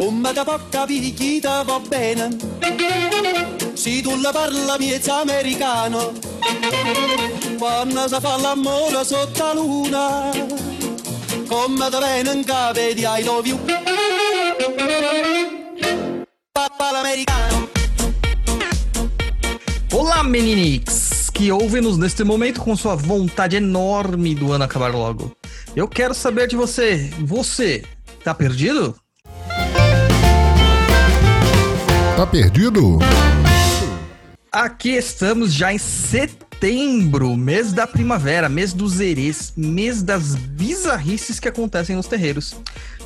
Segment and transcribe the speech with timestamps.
[0.00, 2.34] Come da poca picchita va bene,
[3.74, 6.14] se tu la parla miezza americano,
[7.58, 10.30] quando si fa l'amore sotto la luna,
[11.46, 13.58] come da bene in capo di I love you.
[16.50, 17.68] Papà l'americano.
[19.92, 25.36] Olá, meninix, que ouvem-nos neste momento com sua vontade enorme do ano acabar logo.
[25.76, 27.12] Eu quero saber de você.
[27.18, 27.84] Você
[28.24, 28.96] tá perdido?
[32.20, 32.98] Tá perdido?
[34.52, 41.48] Aqui estamos já em setembro, mês da primavera, mês dos erês, mês das bizarrices que
[41.48, 42.54] acontecem nos terreiros.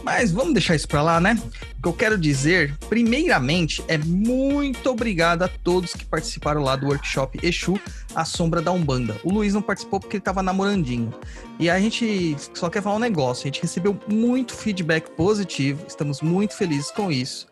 [0.02, 1.40] Mas vamos deixar isso pra lá, né?
[1.78, 6.88] O que eu quero dizer, primeiramente, é muito obrigado a todos que participaram lá do
[6.88, 7.78] workshop Exu,
[8.16, 9.16] a sombra da Umbanda.
[9.22, 11.14] O Luiz não participou porque ele tava namorandinho.
[11.60, 16.20] E a gente só quer falar um negócio, a gente recebeu muito feedback positivo, estamos
[16.20, 17.46] muito felizes com isso.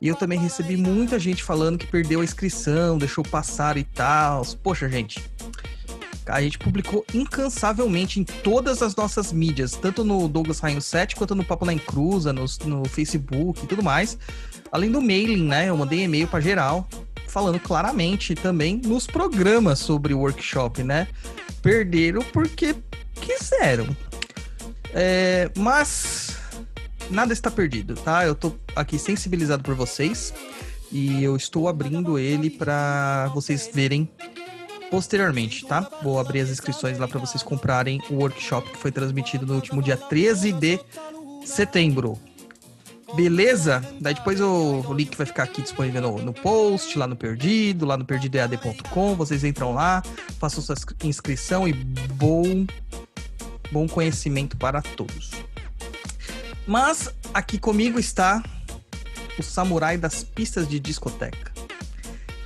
[0.00, 4.44] E eu também recebi muita gente falando que perdeu a inscrição, deixou passar e tal.
[4.62, 5.22] Poxa, gente.
[6.26, 11.34] A gente publicou incansavelmente em todas as nossas mídias, tanto no Douglas Rainho 7 quanto
[11.34, 14.18] no Papo na Encruza, no, no Facebook e tudo mais.
[14.70, 15.70] Além do mailing, né?
[15.70, 16.86] Eu mandei e-mail para geral,
[17.26, 21.08] falando claramente também nos programas sobre o workshop, né?
[21.62, 22.76] Perderam porque
[23.14, 23.88] quiseram.
[24.92, 26.36] É, mas
[27.10, 28.26] nada está perdido, tá?
[28.26, 30.32] Eu tô aqui sensibilizado por vocês
[30.90, 34.10] e eu estou abrindo ele para vocês verem
[34.90, 35.88] posteriormente, tá?
[36.02, 39.82] Vou abrir as inscrições lá para vocês comprarem o workshop que foi transmitido no último
[39.82, 40.80] dia 13 de
[41.44, 42.18] setembro.
[43.14, 43.82] Beleza?
[44.00, 47.96] Daí depois o, link vai ficar aqui disponível no, no, post, lá no Perdido, lá
[47.96, 49.14] no perdidoead.com.
[49.14, 50.02] Vocês entram lá,
[50.38, 52.66] façam sua inscrição e bom,
[53.72, 55.30] bom conhecimento para todos.
[56.68, 58.42] Mas aqui comigo está
[59.38, 61.50] o samurai das pistas de discoteca.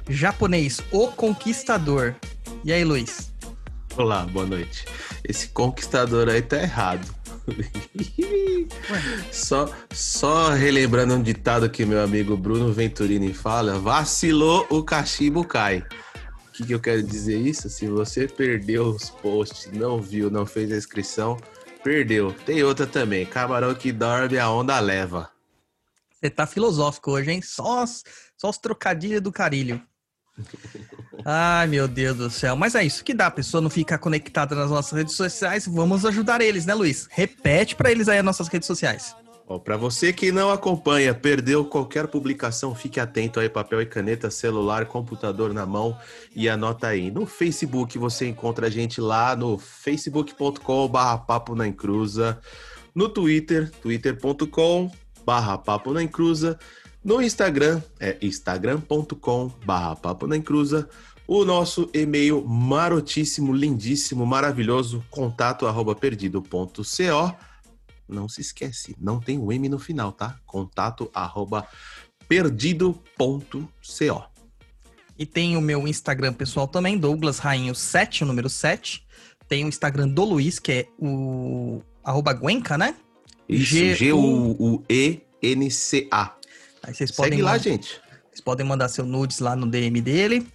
[0.09, 2.14] Japonês, o conquistador.
[2.64, 3.33] E aí, Luiz?
[3.96, 4.85] Olá, boa noite.
[5.24, 7.13] Esse conquistador aí tá errado.
[9.33, 15.79] só, só relembrando um ditado que meu amigo Bruno Venturini fala: vacilou, o cachimbo cai.
[16.46, 17.69] O que, que eu quero dizer isso?
[17.69, 21.39] Se você perdeu os posts, não viu, não fez a inscrição,
[21.83, 22.33] perdeu.
[22.45, 25.31] Tem outra também: camarão que dorme, a onda leva.
[26.13, 27.43] Você tá filosófico hoje, hein?
[27.43, 27.85] Só,
[28.37, 29.83] só os trocadilhos do carilho.
[31.25, 32.57] Ai, meu Deus do céu.
[32.57, 33.27] Mas é isso que dá.
[33.27, 35.67] A pessoa não fica conectada nas nossas redes sociais.
[35.67, 37.09] Vamos ajudar eles, né, Luiz?
[37.11, 39.14] Repete para eles aí as nossas redes sociais.
[39.64, 44.86] Para você que não acompanha, perdeu qualquer publicação, fique atento aí, papel e caneta, celular,
[44.86, 45.97] computador na mão
[46.35, 47.11] e anota aí.
[47.11, 52.41] No Facebook você encontra a gente lá no facebook.com/barra papo na encruza,
[52.95, 54.91] no Twitter, twitter.com
[55.25, 56.58] barra papo na encruza,
[57.05, 60.89] no Instagram é instagram.com barra papo na encruza,
[61.27, 67.52] o nosso e-mail marotíssimo, lindíssimo, maravilhoso, contato arroba perdido.co.
[68.12, 70.39] Não se esquece, não tem o M no final, tá?
[70.45, 71.67] Contato arroba
[72.28, 74.24] perdido.co.
[75.18, 79.06] E tem o meu Instagram pessoal também, Douglas Rainho 7, o número 7.
[79.48, 82.96] Tem o Instagram do Luiz, que é o arroba Guenca, né?
[83.48, 84.77] Isso, G-U-E-N-C-A.
[86.83, 88.02] Aí vocês podem Segue lá, gente.
[88.33, 90.47] Vocês podem mandar seu nudes lá no DM dele.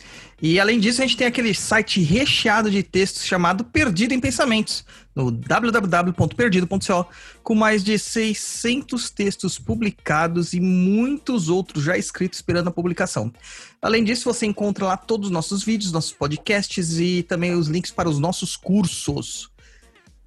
[0.42, 4.84] E além disso, a gente tem aquele site recheado de textos chamado Perdido em Pensamentos,
[5.14, 7.06] no www.perdido.co,
[7.44, 13.32] com mais de 600 textos publicados e muitos outros já escritos esperando a publicação.
[13.80, 17.92] Além disso, você encontra lá todos os nossos vídeos, nossos podcasts e também os links
[17.92, 19.52] para os nossos cursos.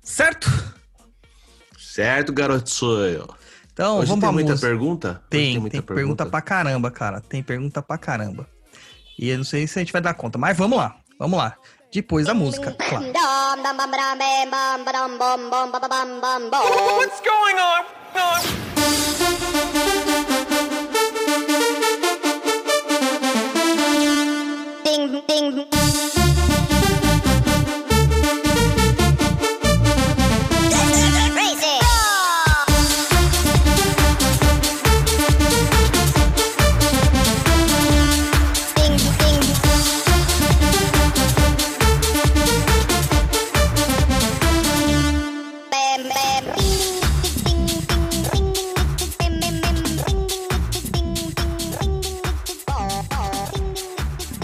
[0.01, 0.49] Certo?
[1.77, 3.27] Certo, garotinho.
[3.73, 4.69] Então, Hoje vamos tem pra muita música.
[4.69, 5.23] pergunta?
[5.31, 7.21] Tem, tem, muita pergunta pra caramba, cara.
[7.21, 8.47] Tem pergunta pra caramba.
[9.19, 10.97] E eu não sei se a gente vai dar conta, mas vamos lá.
[11.19, 11.57] Vamos lá.
[11.93, 13.05] Depois da música, claro.
[16.63, 18.91] What's going on?
[24.85, 26.20] Ding, ding.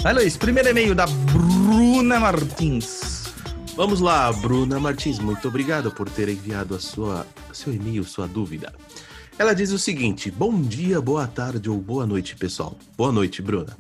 [0.07, 0.37] Vai, Luiz.
[0.37, 3.25] Primeiro e-mail da Bruna Martins.
[3.75, 8.73] Vamos lá, Bruna Martins, muito obrigado por ter enviado a sua, seu e-mail, sua dúvida.
[9.37, 12.79] Ela diz o seguinte: Bom dia, boa tarde ou boa noite, pessoal.
[12.97, 13.77] Boa noite, Bruna.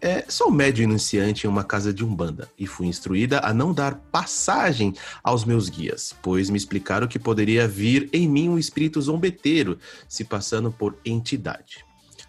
[0.00, 3.96] É, sou médio iniciante em uma casa de umbanda e fui instruída a não dar
[4.10, 9.78] passagem aos meus guias, pois me explicaram que poderia vir em mim um espírito zombeteiro
[10.08, 11.84] se passando por entidade.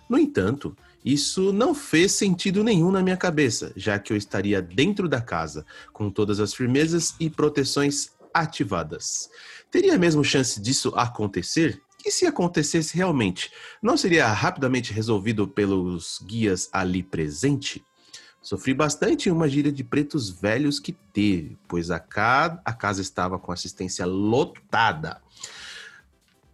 [0.09, 0.75] No entanto,
[1.13, 5.65] isso não fez sentido nenhum na minha cabeça, já que eu estaria dentro da casa,
[5.93, 9.29] com todas as firmezas e proteções ativadas.
[9.71, 11.81] Teria mesmo chance disso acontecer?
[12.05, 13.51] E se acontecesse realmente,
[13.81, 17.83] não seria rapidamente resolvido pelos guias ali presente?
[18.41, 22.61] Sofri bastante em uma gíria de pretos velhos que teve, pois a, ca...
[22.63, 25.21] a casa estava com assistência lotada.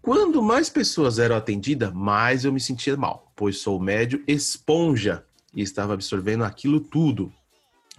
[0.01, 5.61] Quando mais pessoas eram atendidas, mais eu me sentia mal, pois sou médio esponja e
[5.61, 7.31] estava absorvendo aquilo tudo.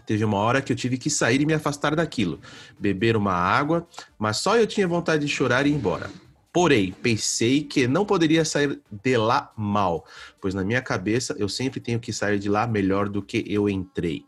[0.06, 2.40] Teve uma hora que eu tive que sair e me afastar daquilo,
[2.78, 3.86] beber uma água,
[4.18, 6.10] mas só eu tinha vontade de chorar e ir embora.
[6.52, 10.06] Porém, pensei que não poderia sair de lá mal,
[10.40, 13.68] pois na minha cabeça eu sempre tenho que sair de lá melhor do que eu
[13.68, 14.24] entrei.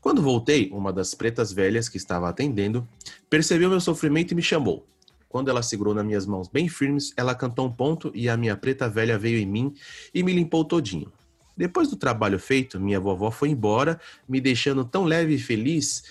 [0.00, 2.86] Quando voltei, uma das pretas velhas que estava atendendo
[3.30, 4.86] percebeu meu sofrimento e me chamou.
[5.28, 8.56] Quando ela segurou nas minhas mãos bem firmes, ela cantou um ponto e a minha
[8.56, 9.74] preta velha veio em mim
[10.14, 11.12] e me limpou todinho.
[11.56, 16.04] Depois do trabalho feito, minha vovó foi embora, me deixando tão leve e feliz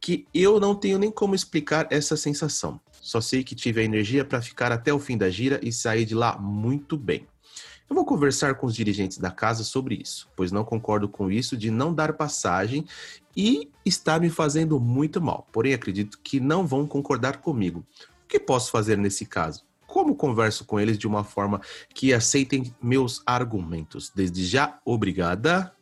[0.00, 2.80] que eu não tenho nem como explicar essa sensação.
[3.00, 6.04] Só sei que tive a energia para ficar até o fim da gira e sair
[6.04, 7.26] de lá muito bem.
[7.88, 11.56] Eu vou conversar com os dirigentes da casa sobre isso, pois não concordo com isso
[11.56, 12.84] de não dar passagem
[13.36, 15.48] e está me fazendo muito mal.
[15.50, 17.84] Porém, acredito que não vão concordar comigo.
[18.30, 19.64] Que posso fazer nesse caso?
[19.88, 21.60] Como converso com eles de uma forma
[21.92, 24.12] que aceitem meus argumentos?
[24.14, 25.74] Desde já, obrigada.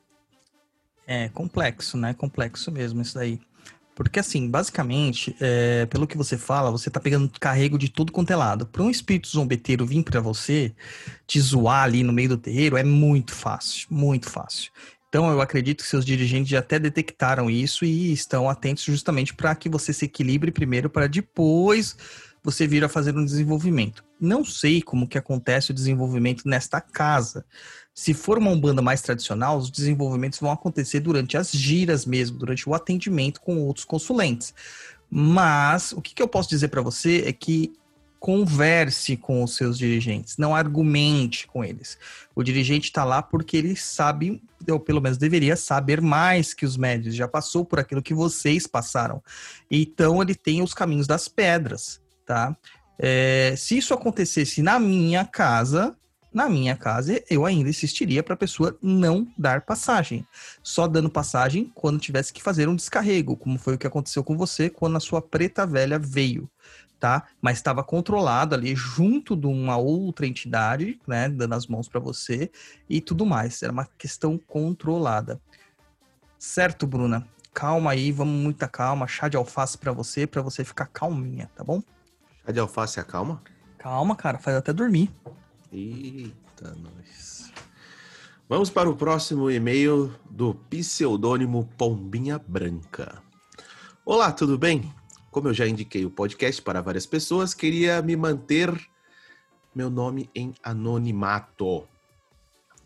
[1.06, 2.14] É complexo, né?
[2.14, 3.38] Complexo mesmo isso daí.
[3.94, 8.32] Porque, assim, basicamente, é, pelo que você fala, você tá pegando carrego de tudo quanto
[8.32, 8.64] é lado.
[8.64, 10.72] Para um espírito zombeteiro vir para você,
[11.26, 14.70] te zoar ali no meio do terreiro, é muito fácil, muito fácil.
[15.08, 19.54] Então, eu acredito que seus dirigentes já até detectaram isso e estão atentos justamente para
[19.54, 21.96] que você se equilibre primeiro, para depois
[22.50, 24.02] você vir a fazer um desenvolvimento.
[24.18, 27.44] Não sei como que acontece o desenvolvimento nesta casa.
[27.94, 32.66] Se for uma umbanda mais tradicional, os desenvolvimentos vão acontecer durante as giras mesmo, durante
[32.66, 34.54] o atendimento com outros consulentes.
[35.10, 37.70] Mas o que, que eu posso dizer para você é que
[38.18, 41.98] converse com os seus dirigentes, não argumente com eles.
[42.34, 46.76] O dirigente está lá porque ele sabe, ou pelo menos deveria saber mais que os
[46.76, 49.22] médios, já passou por aquilo que vocês passaram.
[49.70, 52.54] Então ele tem os caminhos das pedras, tá?
[52.98, 55.96] É, se isso acontecesse na minha casa,
[56.30, 60.26] na minha casa, eu ainda insistiria para a pessoa não dar passagem.
[60.62, 64.36] Só dando passagem quando tivesse que fazer um descarrego, como foi o que aconteceu com
[64.36, 66.50] você quando a sua preta velha veio,
[67.00, 67.26] tá?
[67.40, 72.50] Mas estava controlado ali junto de uma outra entidade, né, dando as mãos para você
[72.90, 73.62] e tudo mais.
[73.62, 75.40] Era uma questão controlada.
[76.38, 77.26] Certo, Bruna?
[77.54, 79.08] Calma aí, vamos muita calma.
[79.08, 81.82] Chá de alface para você, para você ficar calminha, tá bom?
[82.48, 83.42] Chá de alface acalma?
[83.76, 85.10] Calma, cara, faz até dormir.
[85.70, 87.52] Eita, nós.
[88.48, 93.22] Vamos para o próximo e-mail do pseudônimo Pombinha Branca.
[94.02, 94.90] Olá, tudo bem?
[95.30, 98.74] Como eu já indiquei o podcast para várias pessoas, queria me manter
[99.74, 101.86] meu nome em anonimato.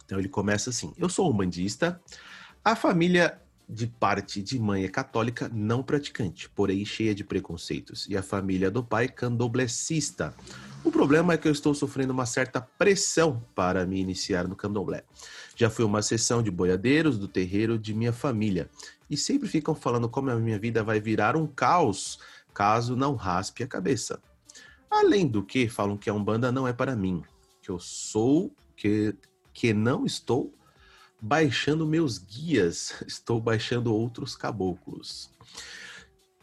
[0.05, 2.03] Então ele começa assim: Eu sou um bandista.
[2.65, 3.41] A família
[3.73, 8.71] de parte de mãe é católica, não praticante, porém cheia de preconceitos, e a família
[8.71, 10.35] do pai candomblessista.
[10.85, 15.05] O problema é que eu estou sofrendo uma certa pressão para me iniciar no candomblé.
[15.57, 18.69] Já fui uma sessão de boiadeiros do terreiro de minha família
[19.09, 22.19] e sempre ficam falando como a minha vida vai virar um caos
[22.52, 24.21] caso não raspe a cabeça.
[24.91, 27.23] Além do que, falam que a Umbanda não é para mim,
[27.62, 29.14] que eu sou, que,
[29.52, 30.52] que não estou
[31.23, 35.31] baixando meus guias, estou baixando outros caboclos.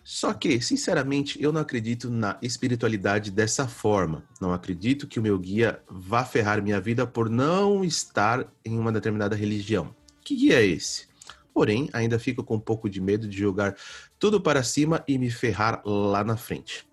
[0.01, 4.23] Só que, sinceramente, eu não acredito na espiritualidade dessa forma.
[4.41, 8.91] Não acredito que o meu guia vá ferrar minha vida por não estar em uma
[8.91, 9.93] determinada religião.
[10.23, 11.07] Que guia é esse?
[11.53, 13.75] Porém, ainda fico com um pouco de medo de jogar
[14.17, 16.88] tudo para cima e me ferrar lá na frente.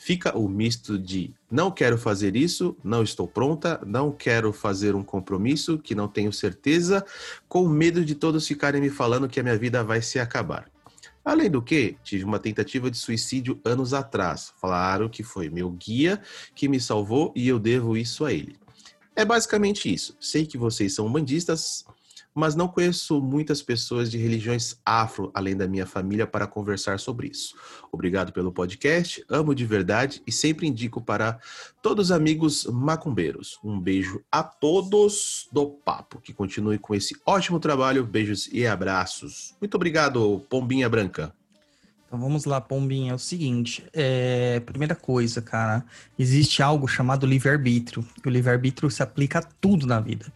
[0.00, 5.02] Fica o misto de não quero fazer isso, não estou pronta, não quero fazer um
[5.02, 7.04] compromisso que não tenho certeza,
[7.48, 10.70] com medo de todos ficarem me falando que a minha vida vai se acabar.
[11.24, 14.52] Além do que, tive uma tentativa de suicídio anos atrás.
[14.60, 16.22] Falaram que foi meu guia
[16.54, 18.56] que me salvou e eu devo isso a ele.
[19.16, 20.16] É basicamente isso.
[20.20, 21.84] Sei que vocês são bandistas,
[22.38, 27.26] mas não conheço muitas pessoas de religiões afro, além da minha família, para conversar sobre
[27.26, 27.56] isso.
[27.90, 31.40] Obrigado pelo podcast, amo de verdade e sempre indico para
[31.82, 33.58] todos os amigos macumbeiros.
[33.64, 38.06] Um beijo a todos do papo, que continue com esse ótimo trabalho.
[38.06, 39.56] Beijos e abraços.
[39.60, 41.34] Muito obrigado, Pombinha Branca.
[42.08, 43.12] Então vamos lá, Pombinha.
[43.12, 44.60] É o seguinte, é...
[44.60, 45.84] primeira coisa, cara,
[46.18, 48.04] existe algo chamado livre-arbítrio.
[48.24, 50.26] O livre-arbítrio se aplica a tudo na vida.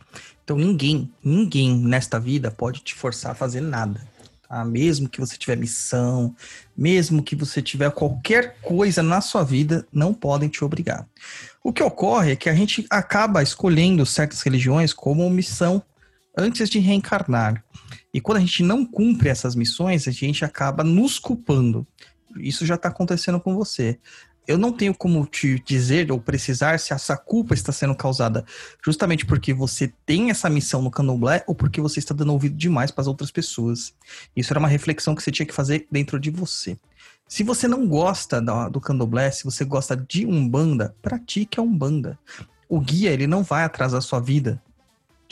[0.44, 4.06] Então ninguém, ninguém nesta vida pode te forçar a fazer nada.
[4.46, 4.62] Tá?
[4.66, 6.36] Mesmo que você tiver missão,
[6.76, 11.08] mesmo que você tiver qualquer coisa na sua vida, não podem te obrigar.
[11.64, 15.82] O que ocorre é que a gente acaba escolhendo certas religiões como missão
[16.36, 17.62] antes de reencarnar.
[18.12, 21.86] E quando a gente não cumpre essas missões, a gente acaba nos culpando.
[22.36, 23.98] Isso já está acontecendo com você.
[24.46, 28.44] Eu não tenho como te dizer ou precisar se essa culpa está sendo causada
[28.84, 32.90] justamente porque você tem essa missão no candomblé ou porque você está dando ouvido demais
[32.90, 33.94] para as outras pessoas.
[34.34, 36.76] Isso era uma reflexão que você tinha que fazer dentro de você.
[37.28, 42.18] Se você não gosta do candomblé, se você gosta de umbanda, pratique a umbanda.
[42.68, 44.60] O guia ele não vai atrasar a sua vida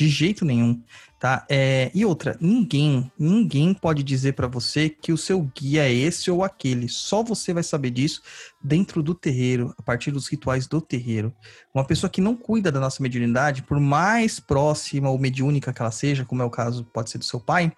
[0.01, 0.83] de jeito nenhum,
[1.19, 1.45] tá?
[1.47, 6.31] É, e outra, ninguém, ninguém pode dizer pra você que o seu guia é esse
[6.31, 6.89] ou aquele.
[6.89, 8.23] Só você vai saber disso
[8.63, 11.35] dentro do terreiro, a partir dos rituais do terreiro.
[11.75, 15.91] Uma pessoa que não cuida da nossa mediunidade, por mais próxima ou mediúnica que ela
[15.91, 17.71] seja, como é o caso, pode ser do seu pai,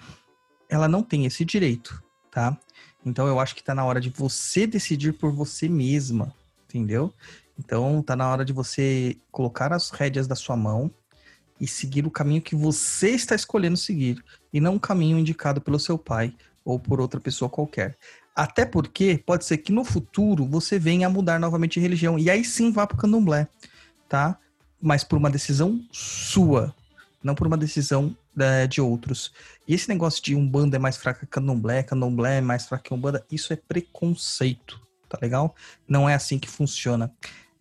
[0.71, 2.00] ela não tem esse direito,
[2.31, 2.57] tá?
[3.05, 6.33] Então eu acho que tá na hora de você decidir por você mesma,
[6.69, 7.12] entendeu?
[7.59, 10.88] Então tá na hora de você colocar as rédeas da sua mão
[11.62, 15.78] e seguir o caminho que você está escolhendo seguir e não o caminho indicado pelo
[15.78, 17.97] seu pai ou por outra pessoa qualquer.
[18.35, 22.28] Até porque pode ser que no futuro você venha a mudar novamente de religião e
[22.28, 23.47] aí sim vá para o candomblé,
[24.09, 24.37] tá?
[24.81, 26.75] Mas por uma decisão sua,
[27.23, 29.33] não por uma decisão eh, de outros.
[29.69, 32.95] E esse negócio de Umbanda é mais fraca que Candomblé, Candomblé é mais fraca que
[32.95, 35.54] Umbanda, isso é preconceito, tá legal?
[35.87, 37.12] Não é assim que funciona.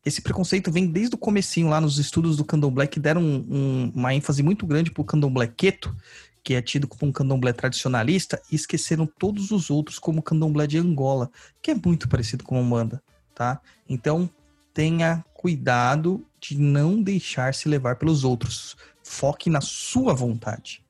[0.05, 3.91] Esse preconceito vem desde o comecinho lá nos estudos do Candomblé, que deram um- um-
[3.95, 5.95] uma ênfase muito grande pro Candomblé Queto,
[6.43, 10.65] que é tido como um Candomblé tradicionalista, e esqueceram todos os outros como o Candomblé
[10.65, 11.29] de Angola,
[11.61, 13.01] que é muito parecido com a Umbanda,
[13.35, 13.61] tá?
[13.87, 14.27] Então,
[14.73, 18.75] tenha cuidado de não deixar se levar pelos outros.
[19.03, 20.83] Foque na sua vontade.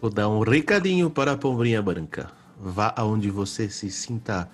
[0.00, 2.30] Vou dar um recadinho para a Pombrinha Branca.
[2.60, 4.48] Vá aonde você se sinta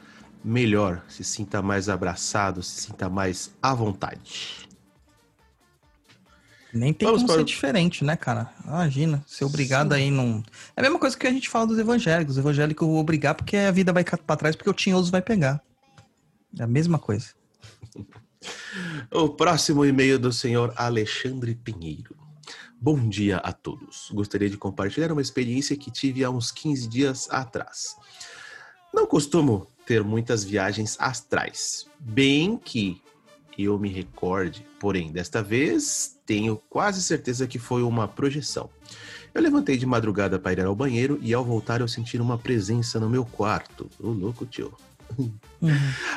[0.44, 4.68] melhor, se sinta mais abraçado, se sinta mais à vontade.
[6.74, 8.50] Nem tem Vamos como para ser o- diferente, né, cara?
[8.64, 10.42] Imagina, ser obrigado aí não.
[10.74, 12.34] É a mesma coisa que a gente fala dos evangélicos.
[12.36, 15.62] Os evangélicos vão obrigar porque a vida vai pra trás, porque o tinhoso vai pegar.
[16.58, 17.28] É a mesma coisa.
[19.12, 22.16] O próximo e-mail do senhor Alexandre Pinheiro.
[22.80, 24.10] Bom dia a todos.
[24.12, 27.94] Gostaria de compartilhar uma experiência que tive há uns 15 dias atrás.
[28.92, 33.00] Não costumo ter muitas viagens astrais, bem que
[33.58, 38.70] eu me recorde, porém, desta vez tenho quase certeza que foi uma projeção.
[39.34, 43.00] Eu levantei de madrugada para ir ao banheiro e ao voltar eu senti uma presença
[43.00, 43.88] no meu quarto.
[43.98, 44.72] Ô louco, tio.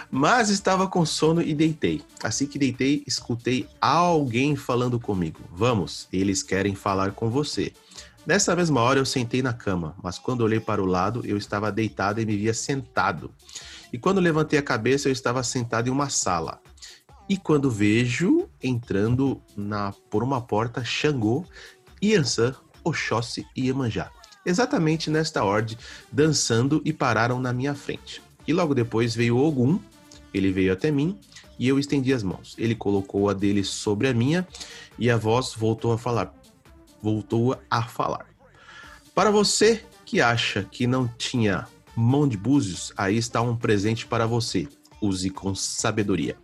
[0.10, 2.02] Mas estava com sono e deitei.
[2.24, 5.40] Assim que deitei, escutei alguém falando comigo.
[5.52, 7.74] Vamos, eles querem falar com você.
[8.26, 11.72] Nessa mesma hora eu sentei na cama, mas quando olhei para o lado, eu estava
[11.72, 13.32] deitado e me via sentado.
[13.94, 16.60] E quando levantei a cabeça, eu estava sentado em uma sala.
[17.30, 21.46] E quando vejo entrando na por uma porta Xangô,
[22.02, 24.12] Iansã, Oxóssi e Iemanjá.
[24.44, 25.78] Exatamente nesta ordem,
[26.12, 28.22] dançando e pararam na minha frente.
[28.48, 29.80] E logo depois veio Ogum,
[30.34, 31.20] ele veio até mim
[31.58, 32.56] e eu estendi as mãos.
[32.58, 34.48] Ele colocou a dele sobre a minha
[34.98, 36.34] e a voz voltou a falar.
[37.06, 38.26] Voltou a falar.
[39.14, 44.26] Para você que acha que não tinha mão de búzios, aí está um presente para
[44.26, 44.68] você.
[45.00, 46.36] Use com sabedoria.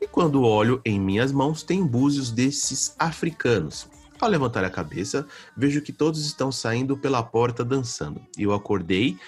[0.00, 3.88] E quando olho em minhas mãos, tem búzios desses africanos.
[4.20, 5.26] Ao levantar a cabeça,
[5.56, 8.24] vejo que todos estão saindo pela porta dançando.
[8.38, 9.18] Eu acordei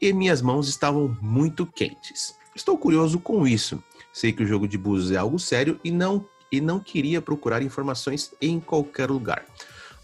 [0.00, 2.36] e minhas mãos estavam muito quentes.
[2.54, 3.82] Estou curioso com isso.
[4.12, 7.62] Sei que o jogo de búzios é algo sério e não e não queria procurar
[7.62, 9.44] informações em qualquer lugar.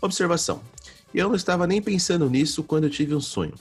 [0.01, 0.61] Observação:
[1.15, 3.55] eu não estava nem pensando nisso quando eu tive um sonho.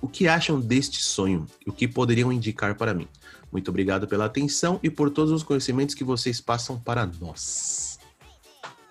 [0.00, 3.06] O que acham deste sonho o que poderiam indicar para mim?
[3.52, 7.98] Muito obrigado pela atenção e por todos os conhecimentos que vocês passam para nós.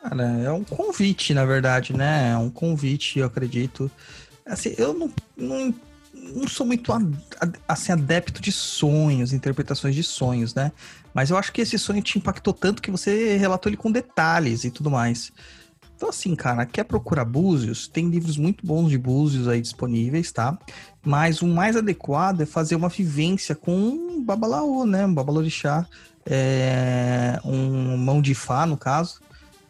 [0.02, 2.32] Cara, é um convite, na verdade, né?
[2.32, 3.90] É um convite, eu acredito.
[4.46, 5.74] Assim, eu não, não,
[6.14, 6.92] não sou muito
[7.68, 10.72] assim, adepto de sonhos, interpretações de sonhos, né?
[11.14, 14.64] Mas eu acho que esse sonho te impactou tanto que você relatou ele com detalhes
[14.64, 15.32] e tudo mais.
[16.00, 17.86] Então, assim, cara, quer procurar búzios?
[17.86, 20.58] Tem livros muito bons de búzios aí disponíveis, tá?
[21.04, 25.06] Mas o mais adequado é fazer uma vivência com um babalaô, né?
[25.06, 25.86] Um babalorixá,
[26.26, 29.20] é, um mão de fá, no caso.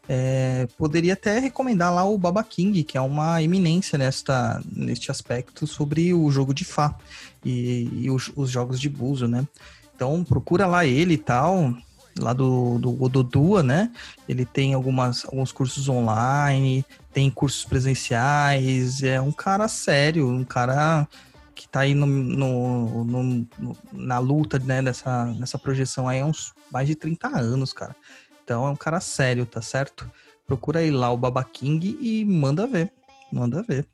[0.08, 5.66] É, poderia até recomendar lá o Baba King, que é uma eminência nesta, neste aspecto
[5.66, 6.96] sobre o jogo de Fá
[7.44, 9.48] e, e os, os jogos de búzio, né?
[9.96, 11.74] Então procura lá ele e tal,
[12.18, 13.92] lá do, do Ododua, né?
[14.28, 21.08] Ele tem algumas, alguns cursos online, tem cursos presenciais, é um cara sério, um cara
[21.56, 23.48] que tá aí no, no- no-
[23.92, 27.96] na luta, né, nessa, nessa projeção aí há uns mais de 30 anos, cara.
[28.44, 30.10] Então é um cara sério, tá certo?
[30.48, 32.92] Procura aí lá o Baba King e manda ver.
[33.32, 33.86] Manda ver.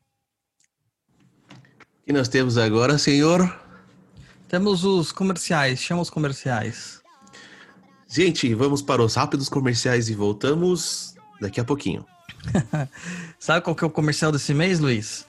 [2.07, 3.59] E nós temos agora, senhor.
[4.47, 7.01] Temos os comerciais, chama os comerciais.
[8.07, 12.05] Gente, vamos para os rápidos comerciais e voltamos daqui a pouquinho.
[13.39, 15.25] Sabe qual que é o comercial desse mês, Luiz?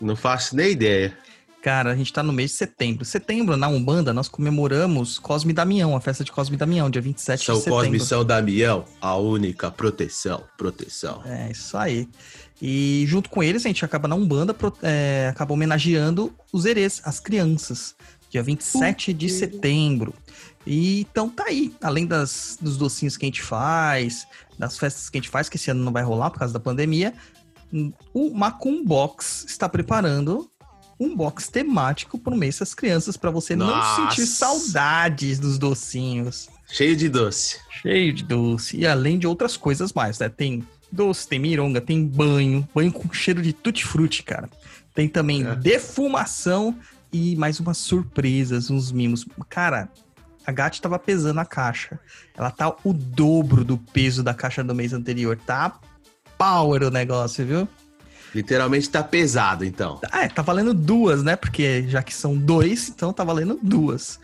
[0.00, 1.16] Não faço nem ideia.
[1.62, 3.04] Cara, a gente tá no mês de setembro.
[3.04, 7.44] Setembro, na Umbanda, nós comemoramos Cosme Damião, a festa de Cosme e Damião, dia 27
[7.44, 7.80] São de setembro.
[7.80, 11.22] Cosme e São Damião, a única proteção, proteção.
[11.26, 12.08] É, isso aí.
[12.62, 17.18] E junto com eles, a gente acaba na Umbanda, é, acaba homenageando os herês, as
[17.18, 17.94] crianças,
[18.30, 20.14] dia 27 de setembro.
[20.66, 24.26] E então tá aí, além das, dos docinhos que a gente faz,
[24.58, 26.60] das festas que a gente faz, que esse ano não vai rolar por causa da
[26.60, 27.14] pandemia,
[27.72, 30.50] hum, o Macum Box está preparando
[31.00, 34.10] um box temático pro mês das crianças, para você não Nossa!
[34.10, 36.48] sentir saudades dos docinhos.
[36.68, 37.60] Cheio de doce.
[37.80, 38.76] Cheio de doce.
[38.76, 40.28] E além de outras coisas mais, né?
[40.28, 42.68] Tem doce, tem mironga, tem banho.
[42.74, 44.50] Banho com cheiro de tutti-frutti, cara.
[44.92, 45.54] Tem também É.
[45.54, 46.76] defumação
[47.12, 49.26] e mais umas surpresas, uns mimos.
[49.48, 49.90] Cara,
[50.46, 51.98] a Gatti tava pesando a caixa.
[52.36, 55.38] Ela tá o dobro do peso da caixa do mês anterior.
[55.44, 55.78] Tá
[56.38, 57.68] power o negócio, viu?
[58.34, 60.00] Literalmente tá pesado, então.
[60.12, 61.36] É, tá valendo duas, né?
[61.36, 64.20] Porque já que são dois, então tá valendo duas.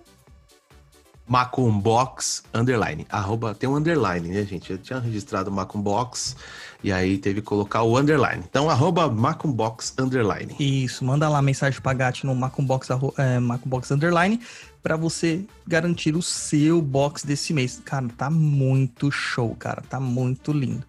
[1.27, 3.07] Macumbox underline.
[3.09, 4.70] Arroba, tem um underline, né, gente?
[4.70, 6.37] Eu tinha registrado Macumbox
[6.83, 8.44] e aí teve que colocar o underline.
[8.47, 10.55] Então, arroba Macumbox underline.
[10.61, 14.38] Isso, manda lá mensagem pra Gatti no Macumbox, é, Macumbox Underline
[14.83, 17.81] pra você garantir o seu box desse mês.
[17.83, 20.85] Cara, tá muito show, cara, tá muito lindo.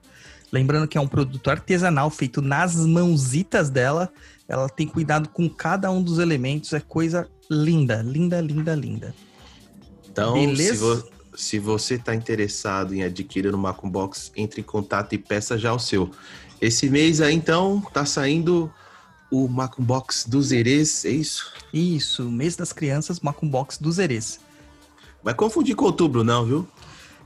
[0.56, 4.10] Lembrando que é um produto artesanal feito nas mãozitas dela.
[4.48, 9.14] Ela tem cuidado com cada um dos elementos, é coisa linda, linda, linda, linda.
[10.10, 10.74] Então, Beleza?
[10.74, 15.58] se, vo- se você tá interessado em adquirir o Macumbox, entre em contato e peça
[15.58, 16.10] já o seu.
[16.62, 18.72] Esse mês aí, então, tá saindo
[19.30, 21.52] o Macumbox dos Herês, é isso?
[21.74, 24.40] Isso, mês das crianças, Macumbox dos Herês.
[25.22, 26.68] Vai confundir com outubro, não, viu?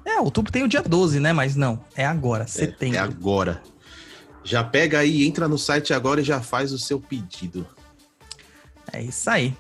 [0.10, 1.32] É, outubro tem o dia 12, né?
[1.32, 2.98] Mas não, é agora, setembro.
[2.98, 3.62] É agora.
[4.44, 7.68] Já pega aí, entra no site agora e já faz o seu pedido.
[8.92, 9.56] É isso aí.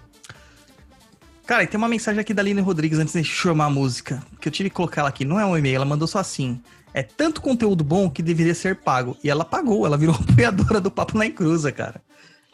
[1.46, 4.48] Cara, e tem uma mensagem aqui da Aline Rodrigues antes de chamar a música, que
[4.48, 5.24] eu tive que colocar ela aqui.
[5.24, 6.60] Não é um e-mail, ela mandou só assim.
[6.94, 9.16] É tanto conteúdo bom que deveria ser pago.
[9.24, 12.02] E ela pagou, ela virou apoiadora do Papo na Encruza, cara.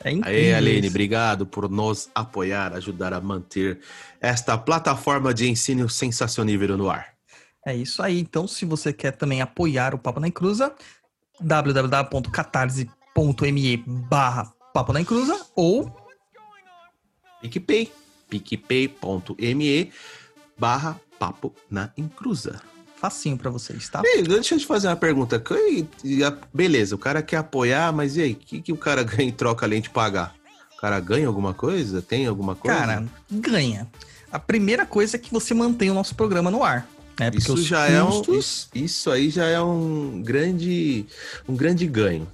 [0.03, 0.39] É incrível.
[0.39, 3.79] Aê, Aline, obrigado por nos apoiar, ajudar a manter
[4.19, 7.14] esta plataforma de ensino sensacionível no ar.
[7.65, 8.19] É isso aí.
[8.19, 10.73] Então, se você quer também apoiar o Papo na Encruza,
[11.39, 15.91] www.catarse.me barra Papo na Encruza ou
[17.41, 17.91] PicPay,
[18.29, 19.91] picpay.me
[20.57, 22.61] barra papo na encruza.
[22.95, 24.01] facinho pra vocês, tá?
[24.03, 25.41] Ei, deixa eu te fazer uma pergunta.
[26.53, 28.31] Beleza, o cara quer apoiar, mas e aí?
[28.31, 30.33] O que, que o cara ganha em troca além de pagar?
[30.75, 32.01] O cara ganha alguma coisa?
[32.01, 32.77] Tem alguma coisa?
[32.77, 33.87] Cara, ganha.
[34.31, 36.87] A primeira coisa é que você mantém o nosso programa no ar.
[37.19, 37.31] Né?
[37.31, 41.05] Porque isso já é um, custos- isso, isso aí já é um grande,
[41.47, 42.27] um grande ganho.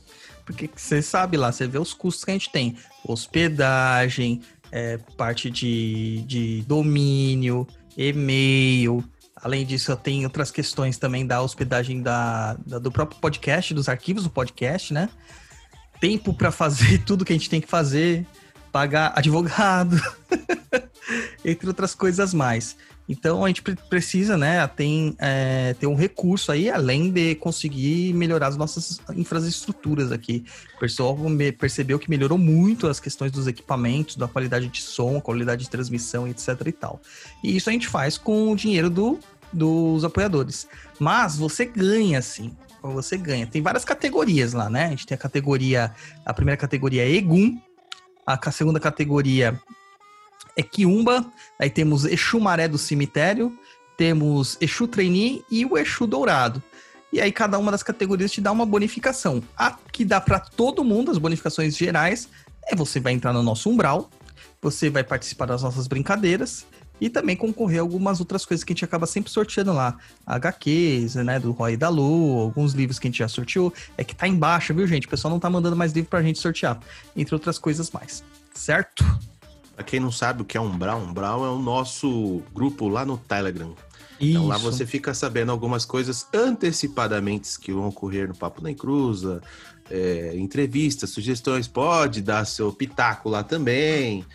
[0.45, 2.75] Porque você sabe lá, você vê os custos que a gente tem.
[3.05, 4.41] Hospedagem,
[4.71, 7.67] é, parte de, de domínio,
[7.97, 9.03] e-mail.
[9.35, 14.23] Além disso, tem outras questões também da hospedagem da, da- do próprio podcast, dos arquivos
[14.23, 15.09] do podcast, né?
[15.99, 18.25] Tempo para fazer tudo que a gente tem que fazer,
[18.71, 19.95] pagar advogado,
[21.45, 22.75] entre outras coisas mais.
[23.09, 28.13] Então a gente pre- precisa, né, tem, é, ter um recurso aí, além de conseguir
[28.13, 30.45] melhorar as nossas infraestruturas aqui.
[30.77, 31.17] O pessoal
[31.59, 36.27] percebeu que melhorou muito as questões dos equipamentos, da qualidade de som, qualidade de transmissão,
[36.27, 37.01] etc e tal.
[37.43, 39.19] E isso a gente faz com o dinheiro do
[39.53, 40.67] dos apoiadores.
[40.97, 42.55] Mas você ganha, sim.
[42.81, 43.45] Você ganha.
[43.45, 44.85] Tem várias categorias lá, né?
[44.85, 45.91] A gente tem a categoria.
[46.25, 47.59] A primeira categoria é Egum.
[48.25, 49.59] A segunda categoria
[50.55, 51.25] é Kiumba.
[51.59, 53.57] Aí temos Exu Maré do Cemitério.
[53.97, 56.61] Temos Exu Trainee e o Exu Dourado.
[57.13, 59.43] E aí cada uma das categorias te dá uma bonificação.
[59.57, 62.29] A que dá para todo mundo, as bonificações gerais,
[62.67, 64.09] é você vai entrar no nosso umbral,
[64.61, 66.65] você vai participar das nossas brincadeiras
[67.01, 69.97] e também concorrer a algumas outras coisas que a gente acaba sempre sorteando lá.
[70.25, 73.73] HQs, né, do Roy e da Lu, alguns livros que a gente já sorteou.
[73.97, 75.07] É que tá embaixo, viu, gente?
[75.07, 76.79] O pessoal não tá mandando mais livro pra gente sortear,
[77.15, 78.23] entre outras coisas mais.
[78.53, 79.03] Certo?
[79.75, 83.17] Pra quem não sabe o que é Umbral, Umbral é o nosso grupo lá no
[83.17, 83.73] Telegram.
[84.19, 84.31] Isso.
[84.31, 89.41] Então lá você fica sabendo algumas coisas antecipadamente que vão ocorrer no Papo na Encruza,
[89.89, 94.25] é, entrevistas, sugestões, pode dar seu pitaco lá também.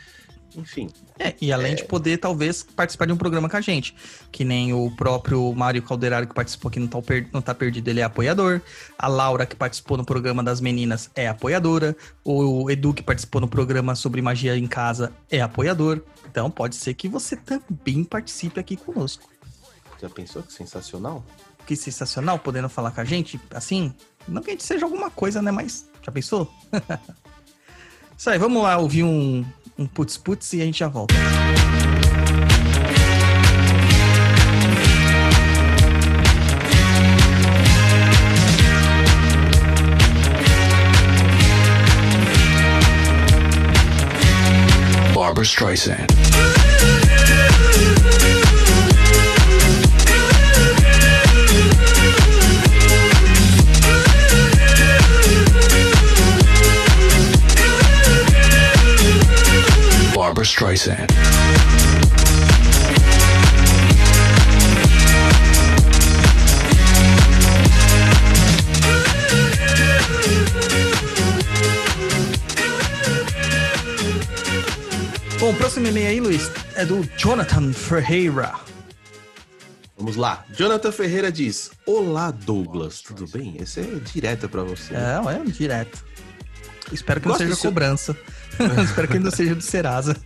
[0.56, 0.88] Enfim,
[1.18, 3.94] É, e além de poder, talvez, participar de um programa com a gente.
[4.32, 7.88] Que nem o próprio Mário Calderaro, que participou aqui no Tá, Per- no tá Perdido,
[7.88, 8.62] ele é apoiador.
[8.98, 11.94] A Laura, que participou no programa das meninas, é apoiadora.
[12.24, 16.00] O Edu, que participou no programa sobre magia em casa, é apoiador.
[16.30, 19.28] Então, pode ser que você também participe aqui conosco.
[20.00, 21.22] já pensou que sensacional?
[21.66, 23.92] Que sensacional, podendo falar com a gente, assim.
[24.26, 25.50] Não que a gente seja alguma coisa, né?
[25.50, 26.50] Mas, já pensou?
[28.16, 29.44] Isso aí, vamos lá ouvir um,
[29.78, 31.14] um putz putz e a gente já volta.
[45.14, 46.65] Barbara Streisand.
[60.46, 61.08] Streisand.
[75.38, 78.54] Bom, o próximo e-mail aí, Luiz, é do Jonathan Ferreira.
[79.96, 80.44] Vamos lá.
[80.54, 83.56] Jonathan Ferreira diz: Olá, Douglas, tudo bem?
[83.60, 84.94] Esse é direto pra você.
[84.94, 84.98] É,
[85.34, 86.04] é direto.
[86.92, 88.16] Espero que não Gosto seja do seu- cobrança.
[88.84, 90.16] Espero que não seja do Serasa.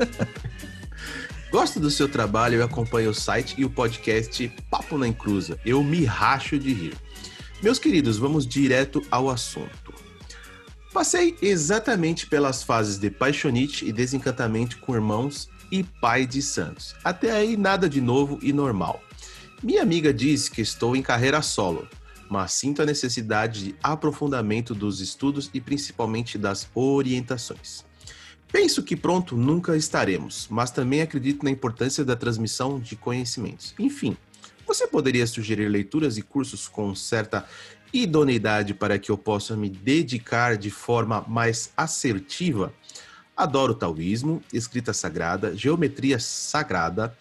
[1.50, 5.58] Gosto do seu trabalho e acompanho o site e o podcast Papo na Encruza.
[5.64, 6.96] Eu me racho de rir.
[7.60, 9.92] Meus queridos, vamos direto ao assunto.
[10.92, 16.94] Passei exatamente pelas fases de paixonite e desencantamento com irmãos e pai de santos.
[17.02, 19.02] Até aí nada de novo e normal.
[19.62, 21.86] Minha amiga diz que estou em carreira solo,
[22.28, 27.84] mas sinto a necessidade de aprofundamento dos estudos e principalmente das orientações.
[28.52, 33.74] Penso que pronto nunca estaremos, mas também acredito na importância da transmissão de conhecimentos.
[33.78, 34.16] Enfim,
[34.66, 37.46] você poderia sugerir leituras e cursos com certa
[37.92, 42.72] idoneidade para que eu possa me dedicar de forma mais assertiva?
[43.36, 47.16] Adoro taoísmo, escrita sagrada, geometria sagrada.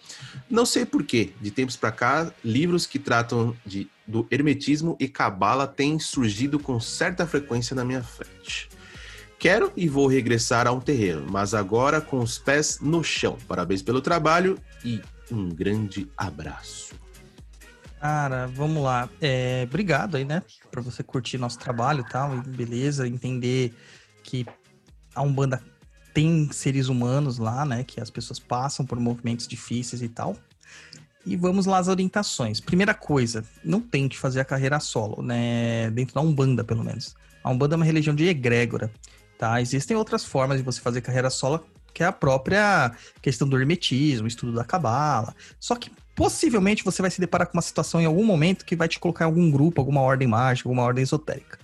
[0.50, 5.66] Não sei porquê, de tempos para cá, livros que tratam de, do hermetismo e cabala
[5.66, 8.68] têm surgido com certa frequência na minha frente.
[9.40, 13.38] Quero e vou regressar a um terreno, mas agora com os pés no chão.
[13.48, 15.00] Parabéns pelo trabalho e
[15.32, 16.94] um grande abraço.
[17.98, 19.08] Cara, vamos lá.
[19.18, 20.42] É, obrigado aí, né?
[20.70, 23.74] Pra você curtir nosso trabalho e tal, e beleza, entender
[24.22, 24.44] que
[25.14, 25.62] a Umbanda
[26.12, 27.82] tem seres humanos lá, né?
[27.82, 30.36] Que as pessoas passam por movimentos difíceis e tal.
[31.24, 32.60] E vamos lá às orientações.
[32.60, 35.90] Primeira coisa, não tente fazer a carreira solo, né?
[35.92, 37.14] Dentro da Umbanda, pelo menos.
[37.42, 38.92] A Umbanda é uma religião de egrégora,
[39.40, 39.58] tá?
[39.58, 44.28] Existem outras formas de você fazer carreira solo, que é a própria questão do hermetismo,
[44.28, 45.34] estudo da cabala.
[45.58, 48.86] Só que possivelmente você vai se deparar com uma situação em algum momento que vai
[48.86, 51.58] te colocar em algum grupo, alguma ordem mágica, alguma ordem esotérica,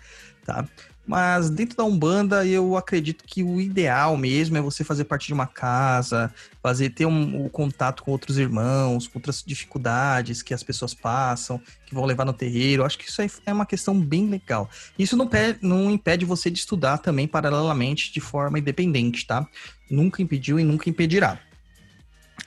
[0.46, 0.66] tá?
[1.06, 5.32] Mas dentro da Umbanda, eu acredito que o ideal mesmo é você fazer parte de
[5.32, 10.64] uma casa, fazer ter um, o contato com outros irmãos, com outras dificuldades que as
[10.64, 12.84] pessoas passam, que vão levar no terreiro.
[12.84, 14.68] Acho que isso é uma questão bem legal.
[14.98, 15.30] Isso não,
[15.62, 19.46] não impede você de estudar também paralelamente de forma independente, tá?
[19.88, 21.38] Nunca impediu e nunca impedirá.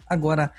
[0.06, 0.52] Agora,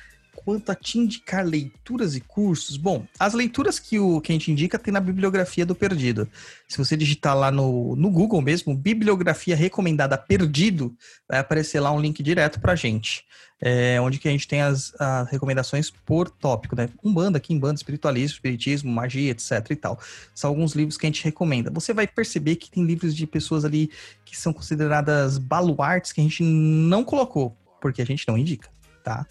[0.51, 4.51] quanto a te indicar leituras e cursos, bom, as leituras que, o, que a gente
[4.51, 6.29] indica tem na bibliografia do Perdido.
[6.69, 10.93] Se você digitar lá no, no Google mesmo, bibliografia recomendada Perdido,
[11.29, 13.25] vai aparecer lá um link direto pra gente.
[13.61, 16.89] É, onde que a gente tem as, as recomendações por tópico, né?
[17.05, 20.01] Umbanda, Kimbanda, espiritualismo, espiritismo, magia, etc e tal.
[20.35, 21.71] São alguns livros que a gente recomenda.
[21.71, 23.89] Você vai perceber que tem livros de pessoas ali
[24.25, 28.69] que são consideradas baluartes que a gente não colocou, porque a gente não indica,
[29.05, 29.25] tá?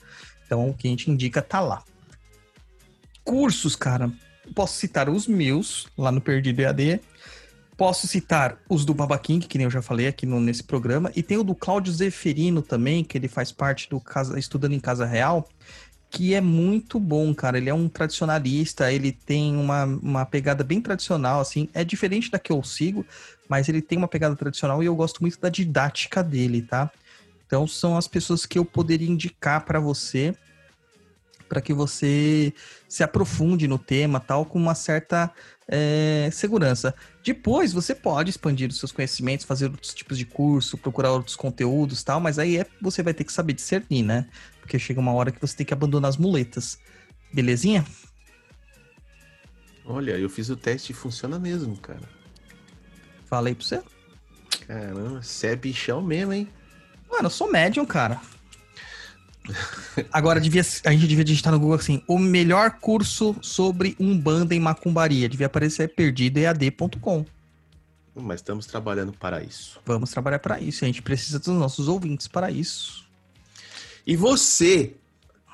[0.50, 1.84] Então, o que a gente indica tá lá.
[3.24, 4.12] Cursos, cara.
[4.56, 7.00] Posso citar os meus lá no Perdido EAD.
[7.78, 11.12] Posso citar os do Baba King, que nem eu já falei aqui no- nesse programa.
[11.16, 14.80] E tem o do Cláudio Zeferino também, que ele faz parte do casa, Estudando em
[14.80, 15.48] Casa Real,
[16.10, 17.60] que é muito bom, cara.
[17.60, 21.70] Ele é um tradicionalista, ele tem uma, uma pegada bem tradicional, assim.
[21.76, 23.06] É diferente da que eu sigo,
[23.48, 26.92] mas ele tem uma pegada tradicional e eu gosto muito da didática dele, tá?
[27.50, 30.36] Então são as pessoas que eu poderia indicar para você,
[31.48, 32.54] para que você
[32.88, 35.34] se aprofunde no tema, tal, com uma certa
[35.68, 36.94] é, segurança.
[37.26, 42.04] Depois você pode expandir os seus conhecimentos, fazer outros tipos de curso, procurar outros conteúdos,
[42.04, 44.30] tal, mas aí é, você vai ter que saber discernir, né?
[44.60, 46.78] Porque chega uma hora que você tem que abandonar as muletas.
[47.34, 47.84] Belezinha?
[49.84, 52.08] Olha, eu fiz o teste e funciona mesmo, cara.
[53.26, 53.82] Falei pra você.
[54.68, 56.48] Caramba, você é bichão mesmo, hein?
[57.10, 58.22] Mano, eu sou médium, cara.
[60.12, 64.60] Agora, devia, a gente devia digitar no Google assim: o melhor curso sobre Umbanda em
[64.60, 65.28] macumbaria.
[65.28, 67.26] Devia aparecer perdidoead.com.
[68.16, 69.80] Mas estamos trabalhando para isso.
[69.86, 70.84] Vamos trabalhar para isso.
[70.84, 73.08] A gente precisa dos nossos ouvintes para isso.
[74.06, 74.96] E você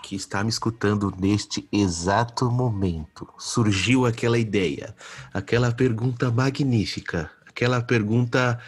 [0.05, 4.95] que está me escutando neste exato momento, surgiu aquela ideia,
[5.33, 8.59] aquela pergunta magnífica, aquela pergunta.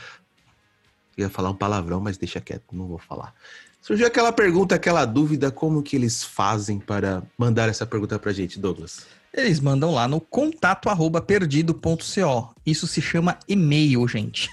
[1.17, 3.34] Eu ia falar um palavrão, mas deixa quieto, não vou falar.
[3.82, 8.60] Surgiu aquela pergunta, aquela dúvida, como que eles fazem para mandar essa pergunta pra gente,
[8.60, 9.08] Douglas?
[9.34, 12.56] Eles mandam lá no contato arroba perdido.co.
[12.65, 14.49] Isso se chama e-mail, gente.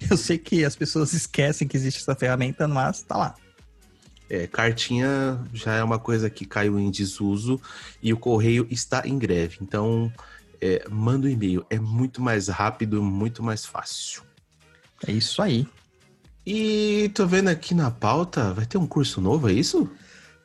[0.10, 3.34] Eu sei que as pessoas esquecem que existe essa ferramenta, mas tá lá.
[4.30, 7.60] É, cartinha já é uma coisa que caiu em desuso
[8.02, 9.58] e o correio está em greve.
[9.60, 10.10] Então,
[10.60, 11.66] é, manda um e-mail.
[11.68, 14.22] É muito mais rápido, muito mais fácil.
[15.06, 15.66] É isso aí.
[16.52, 19.88] E tô vendo aqui na pauta, vai ter um curso novo, é isso?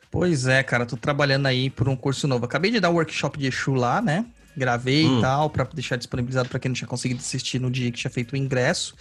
[0.08, 2.44] Pois é, cara, tô trabalhando aí por um curso novo.
[2.44, 4.24] Acabei de dar um workshop de Exu lá, né?
[4.56, 5.18] Gravei Hum.
[5.18, 8.10] e tal, pra deixar disponibilizado pra quem não tinha conseguido assistir no dia que tinha
[8.10, 8.94] feito o ingresso.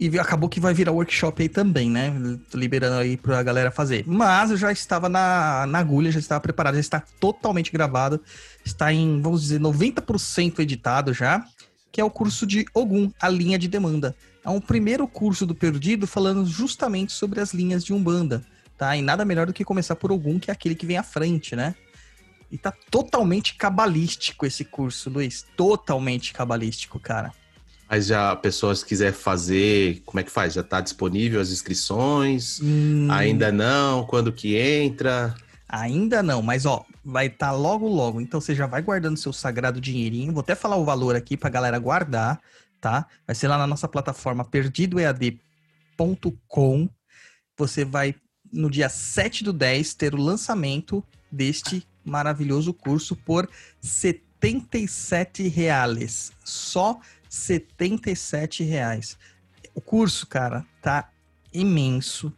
[0.00, 2.12] E acabou que vai virar workshop aí também, né?
[2.50, 4.02] Tô liberando aí pra galera fazer.
[4.04, 8.20] Mas eu já estava na, na agulha, já estava preparado, já está totalmente gravado.
[8.64, 11.44] Está em, vamos dizer, 90% editado já,
[11.92, 14.16] que é o curso de Ogum, a linha de demanda.
[14.44, 18.44] É um primeiro curso do Perdido falando justamente sobre as linhas de Umbanda
[18.80, 18.96] tá?
[18.96, 21.54] E nada melhor do que começar por algum que é aquele que vem à frente,
[21.54, 21.74] né?
[22.50, 25.44] E tá totalmente cabalístico esse curso, Luiz.
[25.54, 27.30] Totalmente cabalístico, cara.
[27.88, 30.54] Mas já a pessoa se quiser fazer, como é que faz?
[30.54, 32.58] Já tá disponível as inscrições?
[32.62, 34.06] Hum, Ainda não?
[34.06, 35.34] Quando que entra?
[35.68, 38.18] Ainda não, mas ó, vai estar logo logo.
[38.20, 40.32] Então você já vai guardando seu sagrado dinheirinho.
[40.32, 42.40] Vou até falar o valor aqui pra galera guardar,
[42.80, 43.06] tá?
[43.26, 46.88] Vai ser lá na nossa plataforma perdidoead.com.
[47.56, 48.14] Você vai
[48.52, 53.48] no dia 7 do 10 ter o lançamento deste maravilhoso curso por
[53.80, 56.32] 77 reais.
[56.44, 59.16] Só 77 reais.
[59.74, 61.10] O curso, cara, tá
[61.52, 62.32] imenso.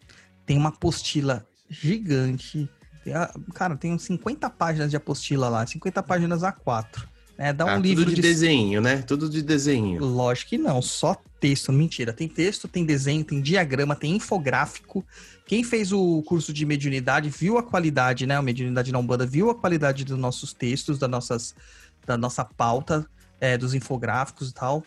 [0.44, 2.68] Tem uma apostila gigante.
[3.54, 7.08] Cara, tem uns 50 páginas de apostila lá, 50 páginas A4.
[7.38, 7.52] Né?
[7.52, 9.02] Dá um Ah, livro tudo de, desenho, né?
[9.02, 10.04] Tudo de desenho.
[10.04, 11.72] Lógico que não, só texto.
[11.72, 15.04] Mentira, tem texto, tem desenho, tem diagrama, tem infográfico.
[15.46, 18.36] Quem fez o curso de mediunidade viu a qualidade, né?
[18.36, 21.54] A mediunidade na Umbanda viu a qualidade dos nossos textos, das nossas,
[22.06, 23.06] da nossa pauta,
[23.40, 24.84] é, dos infográficos e tal.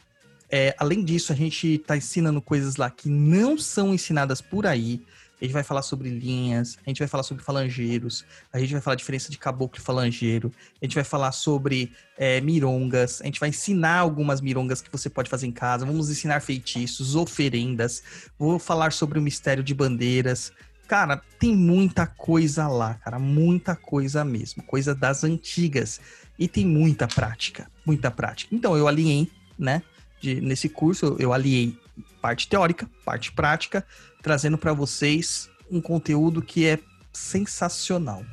[0.49, 5.01] É, além disso, a gente tá ensinando coisas lá que não são ensinadas por aí.
[5.45, 8.81] A gente vai falar sobre linhas, a gente vai falar sobre falangeiros, a gente vai
[8.81, 13.25] falar a diferença de caboclo e falangeiro, a gente vai falar sobre é, mirongas, a
[13.25, 18.01] gente vai ensinar algumas mirongas que você pode fazer em casa, vamos ensinar feitiços, oferendas,
[18.39, 20.51] vou falar sobre o mistério de bandeiras.
[20.88, 26.01] Cara, tem muita coisa lá, cara, muita coisa mesmo, coisa das antigas.
[26.39, 28.53] E tem muita prática, muita prática.
[28.53, 29.84] Então eu alinhei, né,
[30.19, 31.77] de- nesse curso, eu- eu aliei
[32.21, 33.86] parte teórica, parte prática,
[34.21, 36.79] trazendo para vocês um conteúdo que é
[37.12, 38.23] sensacional,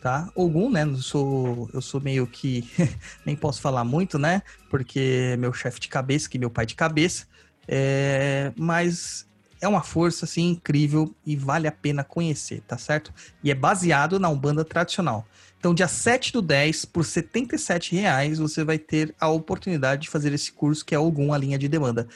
[0.00, 0.30] tá?
[0.36, 0.84] Algum, né?
[0.84, 2.68] Eu sou, eu sou meio que
[3.24, 4.42] nem posso falar muito, né?
[4.68, 7.26] Porque é meu chefe de cabeça, que meu pai de cabeça,
[7.66, 9.28] é, mas
[9.60, 13.12] é uma força assim incrível e vale a pena conhecer, tá certo?
[13.44, 15.26] E é baseado na Umbanda tradicional.
[15.58, 20.32] Então, dia 7 do 10, por 77 reais, você vai ter a oportunidade de fazer
[20.32, 22.08] esse curso que é Ogum, a linha de demanda.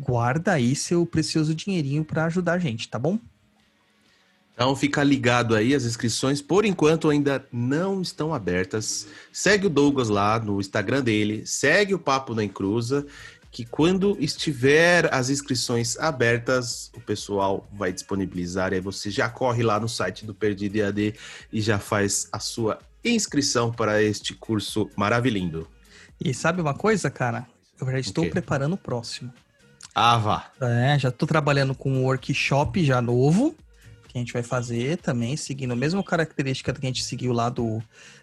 [0.00, 3.18] Guarda aí seu precioso dinheirinho para ajudar a gente, tá bom?
[4.54, 9.06] Então fica ligado aí, as inscrições por enquanto ainda não estão abertas.
[9.30, 13.06] Segue o Douglas lá no Instagram dele, segue o Papo na Encruza,
[13.50, 18.72] que quando estiver as inscrições abertas, o pessoal vai disponibilizar.
[18.72, 21.14] Aí você já corre lá no site do Perdido EAD
[21.52, 25.66] e já faz a sua inscrição para este curso maravilhoso.
[26.22, 27.46] E sabe uma coisa, cara?
[27.80, 29.32] Eu já estou preparando o próximo.
[29.94, 30.50] Ah, vá.
[30.60, 33.54] É, já tô trabalhando com um workshop já novo,
[34.08, 37.48] que a gente vai fazer também, seguindo a mesma característica que a gente seguiu lá
[37.48, 37.82] do.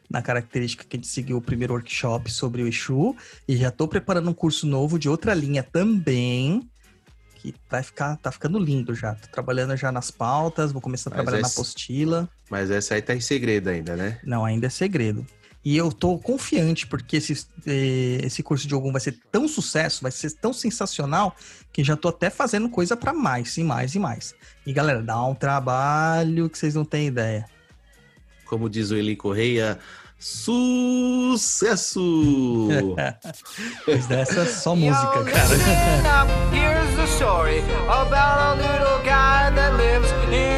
[0.09, 3.13] Na característica que a gente seguiu o primeiro workshop sobre o Exu.
[3.45, 6.69] E já tô preparando um curso novo de outra linha também.
[7.35, 9.13] Que vai ficar, tá ficando lindo já.
[9.15, 12.29] Tô trabalhando já nas pautas, vou começar a trabalhar na esse- apostila.
[12.49, 14.17] Mas essa aí tá em segredo ainda, né?
[14.23, 15.27] Não, ainda é segredo.
[15.67, 20.01] E eu tô confiante, porque esse, eh, esse curso de Ogum vai ser tão sucesso,
[20.01, 21.35] vai ser tão sensacional,
[21.73, 24.33] que já tô até fazendo coisa pra mais, e mais, e mais.
[24.65, 27.45] E galera, dá um trabalho que vocês não têm ideia.
[28.45, 29.77] Como diz o Eli Correia,
[30.17, 31.99] sucesso!
[33.85, 35.53] Mas dessa é só música, cara.
[36.53, 40.56] here's the story about a little guy that lives in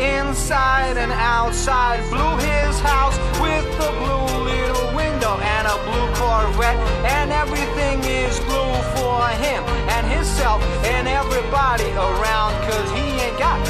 [0.00, 2.00] inside and outside.
[2.10, 6.80] Blue his house with a blue little window and a blue Corvette.
[7.04, 12.52] And everything is blue for him and himself and everybody around.
[12.68, 13.60] Cause he ain't got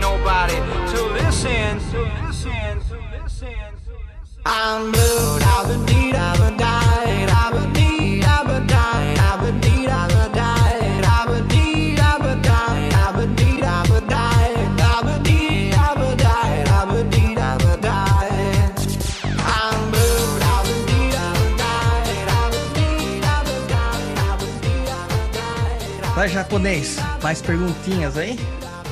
[0.00, 0.56] nobody
[0.92, 1.78] to listen.
[1.90, 3.54] To listen, to listen,
[3.86, 4.42] to listen.
[4.46, 6.79] I'm blue, I've been deed, I've been died,
[26.20, 28.36] Vai, japonês, mais perguntinhas aí?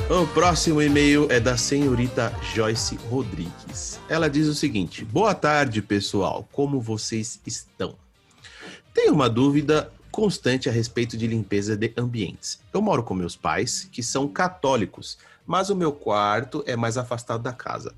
[0.09, 3.99] O próximo e-mail é da senhorita Joyce Rodrigues.
[4.09, 6.49] Ela diz o seguinte: Boa tarde, pessoal.
[6.51, 7.93] Como vocês estão?
[8.95, 12.59] Tenho uma dúvida constante a respeito de limpeza de ambientes.
[12.73, 17.43] Eu moro com meus pais, que são católicos, mas o meu quarto é mais afastado
[17.43, 17.93] da casa.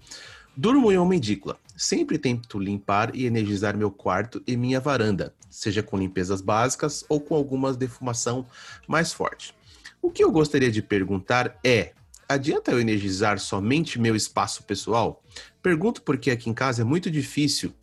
[0.58, 1.56] Durmo em uma edícula.
[1.78, 7.20] Sempre tento limpar e energizar meu quarto e minha varanda, seja com limpezas básicas ou
[7.20, 8.48] com alguma defumação
[8.88, 9.54] mais forte.
[10.02, 11.92] O que eu gostaria de perguntar é:
[12.28, 15.24] adianta eu energizar somente meu espaço pessoal?
[15.62, 17.74] Pergunto porque aqui em casa é muito difícil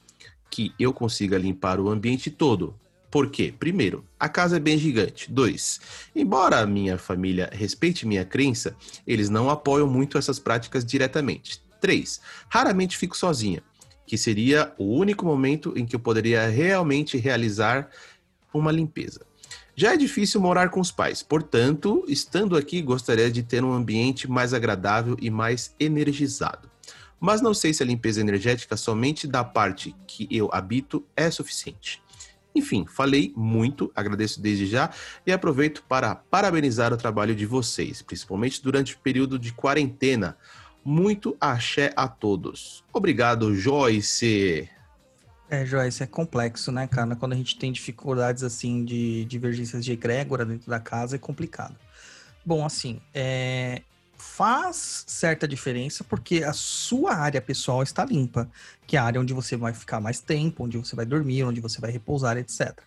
[0.50, 2.74] que eu consiga limpar o ambiente todo.
[3.10, 3.54] Por quê?
[3.58, 5.30] Primeiro, a casa é bem gigante.
[5.30, 5.80] Dois,
[6.14, 8.76] embora a minha família respeite minha crença,
[9.06, 11.62] eles não apoiam muito essas práticas diretamente.
[11.80, 13.62] Três, raramente fico sozinha,
[14.08, 17.90] que seria o único momento em que eu poderia realmente realizar
[18.52, 19.20] uma limpeza.
[19.76, 24.28] Já é difícil morar com os pais, portanto, estando aqui, gostaria de ter um ambiente
[24.28, 26.70] mais agradável e mais energizado.
[27.20, 32.02] Mas não sei se a limpeza energética somente da parte que eu habito é suficiente.
[32.54, 34.90] Enfim, falei muito, agradeço desde já
[35.26, 40.36] e aproveito para parabenizar o trabalho de vocês, principalmente durante o período de quarentena.
[40.88, 42.82] Muito axé a todos.
[42.94, 44.66] Obrigado, Joyce.
[45.50, 47.14] É, Joyce, é complexo, né, cara?
[47.14, 51.76] Quando a gente tem dificuldades, assim, de divergências de egrégora dentro da casa, é complicado.
[52.42, 53.82] Bom, assim, é,
[54.16, 58.50] faz certa diferença porque a sua área pessoal está limpa,
[58.86, 61.60] que é a área onde você vai ficar mais tempo, onde você vai dormir, onde
[61.60, 62.80] você vai repousar, etc.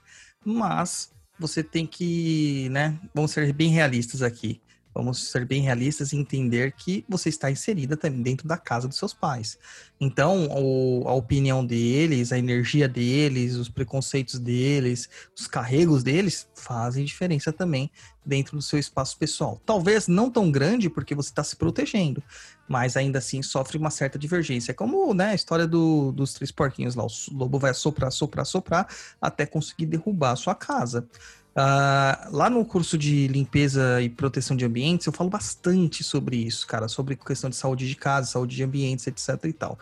[0.44, 4.60] Mas você tem que, né, vamos ser bem realistas aqui.
[4.94, 8.98] Vamos ser bem realistas e entender que você está inserida também dentro da casa dos
[8.98, 9.58] seus pais.
[10.00, 17.06] Então, o- a opinião deles, a energia deles, os preconceitos deles, os carregos deles fazem
[17.06, 17.90] diferença também
[18.26, 19.62] dentro do seu espaço pessoal.
[19.66, 22.22] Talvez não tão grande porque você está se protegendo,
[22.68, 24.74] mas ainda assim sofre uma certa divergência.
[24.74, 27.04] Como né, a história do- dos três porquinhos lá.
[27.04, 28.88] O lobo vai soprar, soprar, soprar
[29.20, 31.08] até conseguir derrubar a sua casa.
[31.54, 36.66] Ah, lá no curso de limpeza e proteção de ambientes, eu falo bastante sobre isso,
[36.66, 39.78] cara, sobre questão de saúde de casa, saúde de ambientes, etc e tal.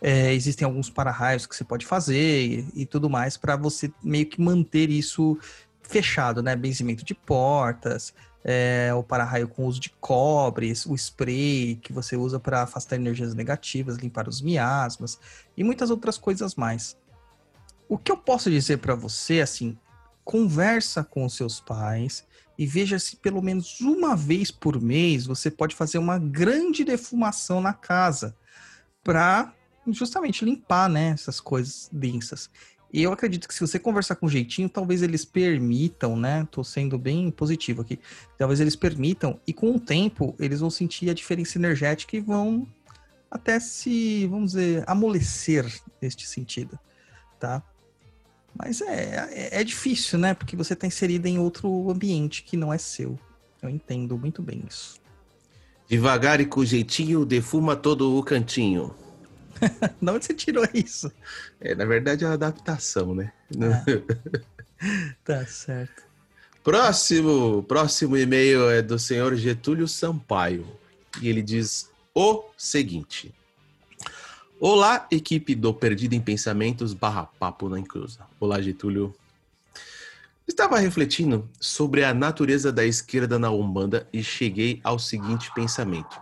[0.00, 4.26] É, existem alguns para-raios que você pode fazer e, e tudo mais para você meio
[4.26, 5.38] que manter isso
[5.80, 6.56] fechado, né?
[6.56, 8.12] Benzimento de portas,
[8.44, 13.32] é, o para-raio com uso de cobre, o spray que você usa para afastar energias
[13.32, 15.20] negativas, limpar os miasmas
[15.56, 16.96] e muitas outras coisas mais.
[17.88, 19.78] O que eu posso dizer para você, assim,
[20.24, 22.24] conversa com seus pais
[22.58, 27.60] e veja se pelo menos uma vez por mês você pode fazer uma grande defumação
[27.60, 28.36] na casa
[29.02, 29.52] para
[29.88, 32.50] justamente limpar, né, essas coisas densas.
[32.92, 36.46] E eu acredito que se você conversar com jeitinho, talvez eles permitam, né?
[36.50, 37.98] Tô sendo bem positivo aqui.
[38.36, 42.68] Talvez eles permitam e com o tempo eles vão sentir a diferença energética e vão
[43.30, 45.64] até se, vamos dizer, amolecer
[46.02, 46.78] neste sentido,
[47.40, 47.62] tá?
[48.54, 50.34] Mas é, é, é difícil, né?
[50.34, 53.18] Porque você está inserida em outro ambiente que não é seu.
[53.62, 55.00] Eu entendo muito bem isso.
[55.88, 58.94] Devagar e com jeitinho, defuma todo o cantinho.
[60.00, 61.12] De onde você tirou isso?
[61.60, 63.32] É, na verdade é uma adaptação, né?
[65.24, 66.02] Tá certo.
[66.64, 70.66] Próximo, próximo e-mail é do senhor Getúlio Sampaio.
[71.20, 73.32] E ele diz o seguinte.
[74.64, 78.20] Olá, equipe do Perdido em Pensamentos barra Papo na Encruza.
[78.38, 79.12] Olá, Getúlio.
[80.46, 86.16] Estava refletindo sobre a natureza da esquerda na Umbanda e cheguei ao seguinte pensamento.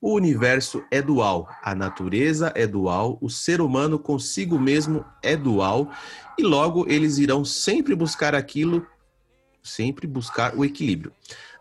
[0.00, 5.88] O universo é dual, a natureza é dual, o ser humano consigo mesmo é dual
[6.36, 8.84] e logo eles irão sempre buscar aquilo,
[9.62, 11.12] sempre buscar o equilíbrio.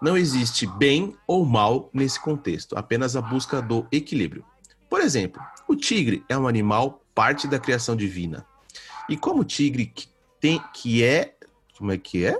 [0.02, 4.44] Não existe bem ou mal nesse contexto, apenas a busca do equilíbrio.
[4.90, 5.40] Por exemplo,
[5.74, 8.46] o tigre é um animal parte da criação divina.
[9.10, 10.08] E como o tigre que
[10.40, 11.36] tem que é,
[11.78, 12.40] como é que é?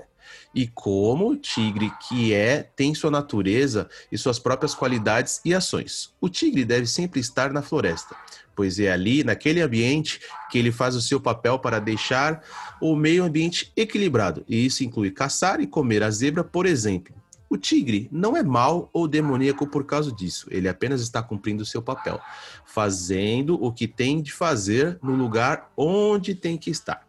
[0.54, 6.14] E como o tigre que é tem sua natureza e suas próprias qualidades e ações.
[6.20, 8.14] O tigre deve sempre estar na floresta,
[8.54, 12.42] pois é ali, naquele ambiente, que ele faz o seu papel para deixar
[12.80, 14.44] o meio ambiente equilibrado.
[14.48, 17.14] E isso inclui caçar e comer a zebra, por exemplo.
[17.54, 21.80] O tigre não é mau ou demoníaco por causa disso, ele apenas está cumprindo seu
[21.80, 22.20] papel,
[22.64, 27.06] fazendo o que tem de fazer no lugar onde tem que estar.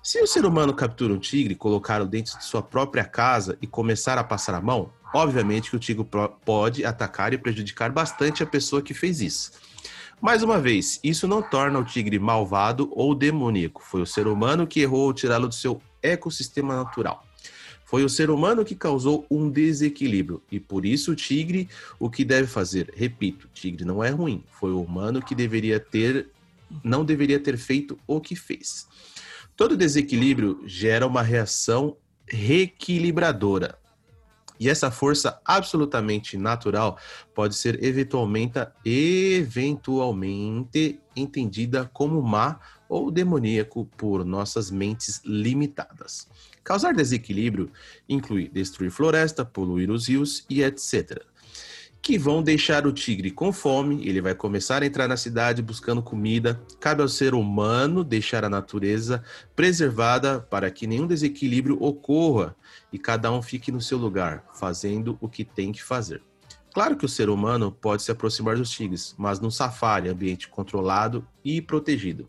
[0.00, 4.16] Se o ser humano captura um tigre, colocá-lo dentro de sua própria casa e começar
[4.16, 6.06] a passar a mão, obviamente que o tigre
[6.44, 9.50] pode atacar e prejudicar bastante a pessoa que fez isso.
[10.20, 13.82] Mais uma vez, isso não torna o tigre malvado ou demoníaco.
[13.82, 17.24] Foi o ser humano que errou ao tirá-lo do seu ecossistema natural.
[17.84, 21.68] Foi o ser humano que causou um desequilíbrio e por isso o tigre
[21.98, 22.90] o que deve fazer.
[22.94, 24.42] Repito, tigre não é ruim.
[24.50, 26.30] Foi o humano que deveria ter
[26.82, 28.88] não deveria ter feito o que fez.
[29.56, 33.78] Todo desequilíbrio gera uma reação reequilibradora.
[34.58, 36.98] E essa força absolutamente natural
[37.34, 42.58] pode ser eventualmente, eventualmente entendida como má
[42.88, 46.28] ou demoníaco por nossas mentes limitadas.
[46.64, 47.70] Causar desequilíbrio
[48.08, 51.22] inclui destruir floresta, poluir os rios e etc.
[52.00, 56.02] Que vão deixar o tigre com fome, ele vai começar a entrar na cidade buscando
[56.02, 56.60] comida.
[56.80, 59.22] Cabe ao ser humano deixar a natureza
[59.54, 62.56] preservada para que nenhum desequilíbrio ocorra
[62.90, 66.22] e cada um fique no seu lugar, fazendo o que tem que fazer.
[66.72, 71.26] Claro que o ser humano pode se aproximar dos tigres, mas num safari, ambiente controlado
[71.44, 72.28] e protegido.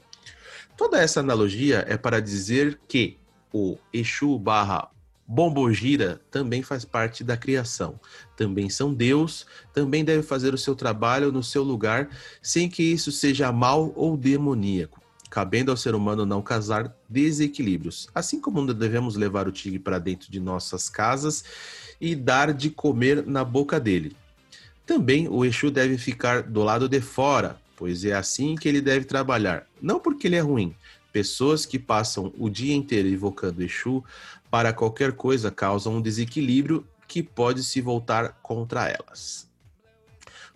[0.78, 3.18] Toda essa analogia é para dizer que
[3.56, 4.90] o Exu barra
[5.26, 7.98] Bombogira também faz parte da criação.
[8.36, 12.10] Também são Deus, também deve fazer o seu trabalho no seu lugar,
[12.42, 15.02] sem que isso seja mal ou demoníaco.
[15.30, 18.10] Cabendo ao ser humano não causar desequilíbrios.
[18.14, 21.46] Assim como não devemos levar o tigre para dentro de nossas casas
[22.00, 24.18] e dar de comer na boca dele.
[24.86, 29.06] Também o Exu deve ficar do lado de fora, pois é assim que ele deve
[29.06, 29.66] trabalhar.
[29.82, 30.76] Não porque ele é ruim.
[31.16, 34.04] Pessoas que passam o dia inteiro invocando Exu
[34.52, 39.50] para qualquer coisa causam um desequilíbrio que pode se voltar contra elas.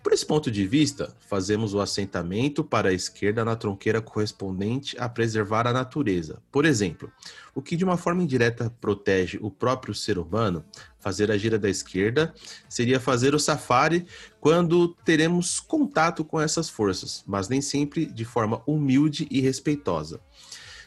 [0.04, 5.08] Por esse ponto de vista, fazemos o assentamento para a esquerda na tronqueira correspondente a
[5.08, 6.42] preservar a natureza.
[6.52, 7.10] Por exemplo,
[7.56, 10.64] o que de uma forma indireta protege o próprio ser humano,
[11.00, 12.34] fazer a gira da esquerda,
[12.68, 14.06] seria fazer o safari
[14.42, 20.20] quando teremos contato com essas forças, mas nem sempre de forma humilde e respeitosa,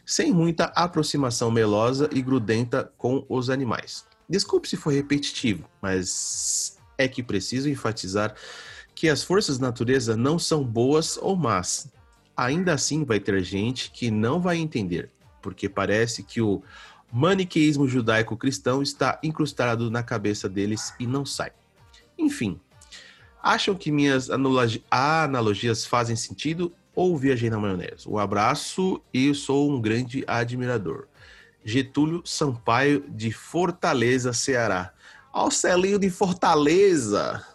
[0.04, 4.04] sem muita aproximação melosa e grudenta com os animais.
[4.28, 8.34] Desculpe se foi repetitivo, mas é que preciso enfatizar
[8.94, 11.88] que as forças da natureza não são boas ou más.
[12.36, 16.62] Ainda assim, vai ter gente que não vai entender, porque parece que o
[17.12, 21.52] maniqueísmo judaico-cristão está incrustado na cabeça deles e não sai.
[22.16, 22.58] Enfim,
[23.42, 28.08] acham que minhas analogi- analogias fazem sentido ou viajei na maionese?
[28.08, 31.06] Um abraço e sou um grande admirador.
[31.64, 34.92] Getúlio Sampaio, de Fortaleza, Ceará.
[35.32, 37.51] Ao celinho de Fortaleza!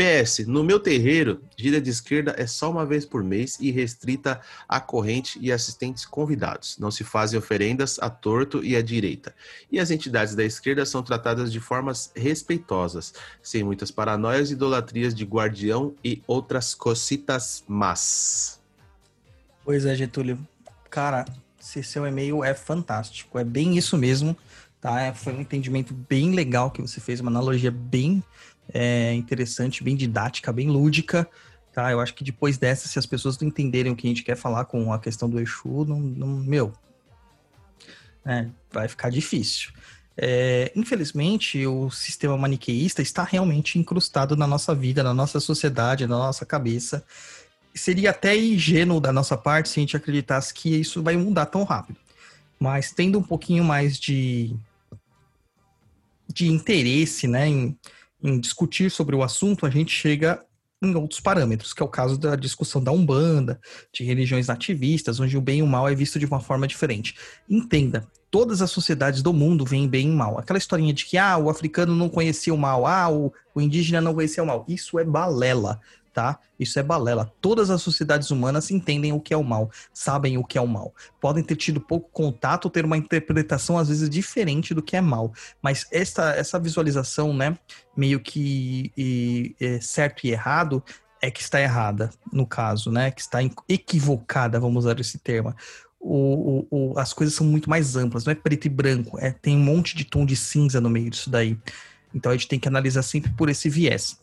[0.00, 4.40] PS, no meu terreiro, gira de esquerda é só uma vez por mês e restrita
[4.66, 6.78] a corrente e assistentes convidados.
[6.78, 9.34] Não se fazem oferendas a torto e à direita.
[9.70, 15.26] E as entidades da esquerda são tratadas de formas respeitosas, sem muitas paranoias idolatrias de
[15.26, 18.58] guardião e outras cositas más.
[19.62, 20.38] Pois é, Getúlio.
[20.88, 21.26] Cara,
[21.60, 23.38] esse seu e-mail é fantástico.
[23.38, 24.34] É bem isso mesmo,
[24.80, 25.12] tá?
[25.12, 28.24] Foi um entendimento bem legal que você fez, uma analogia bem
[28.72, 31.28] é, interessante, bem didática, bem lúdica,
[31.72, 31.90] tá?
[31.90, 34.36] Eu acho que depois dessa, se as pessoas não entenderem o que a gente quer
[34.36, 36.72] falar com a questão do Exu, não, não- meu,
[38.24, 39.70] é, vai ficar difícil.
[40.16, 46.18] É, infelizmente, o sistema maniqueísta está realmente incrustado na nossa vida, na nossa sociedade, na
[46.18, 47.04] nossa cabeça.
[47.74, 51.64] Seria até ingênuo da nossa parte se a gente acreditasse que isso vai mudar tão
[51.64, 51.98] rápido.
[52.58, 54.54] Mas tendo um pouquinho mais de,
[56.28, 57.78] de interesse né, em,
[58.22, 60.44] em discutir sobre o assunto, a gente chega
[60.82, 63.60] em outros parâmetros, que é o caso da discussão da Umbanda,
[63.92, 67.14] de religiões nativistas, onde o bem e o mal é visto de uma forma diferente.
[67.48, 70.38] Entenda, todas as sociedades do mundo veem bem e mal.
[70.38, 74.00] Aquela historinha de que ah, o africano não conhecia o mal, ah, o, o indígena
[74.00, 74.64] não conhecia o mal.
[74.66, 75.80] Isso é balela,
[76.12, 76.38] tá?
[76.58, 77.32] Isso é balela.
[77.40, 80.66] Todas as sociedades humanas entendem o que é o mal, sabem o que é o
[80.66, 80.94] mal.
[81.20, 85.32] Podem ter tido pouco contato, ter uma interpretação às vezes diferente do que é mal.
[85.62, 87.56] Mas essa, essa visualização, né,
[87.96, 90.82] meio que e, certo e errado,
[91.22, 93.10] é que está errada, no caso, né?
[93.10, 95.54] Que está equivocada, vamos usar esse termo.
[95.98, 99.30] O, o, o- as coisas são muito mais amplas, não é preto e branco, é,
[99.32, 101.58] tem um monte de tom de cinza no meio disso daí.
[102.14, 104.18] Então a gente tem que analisar sempre por esse viés.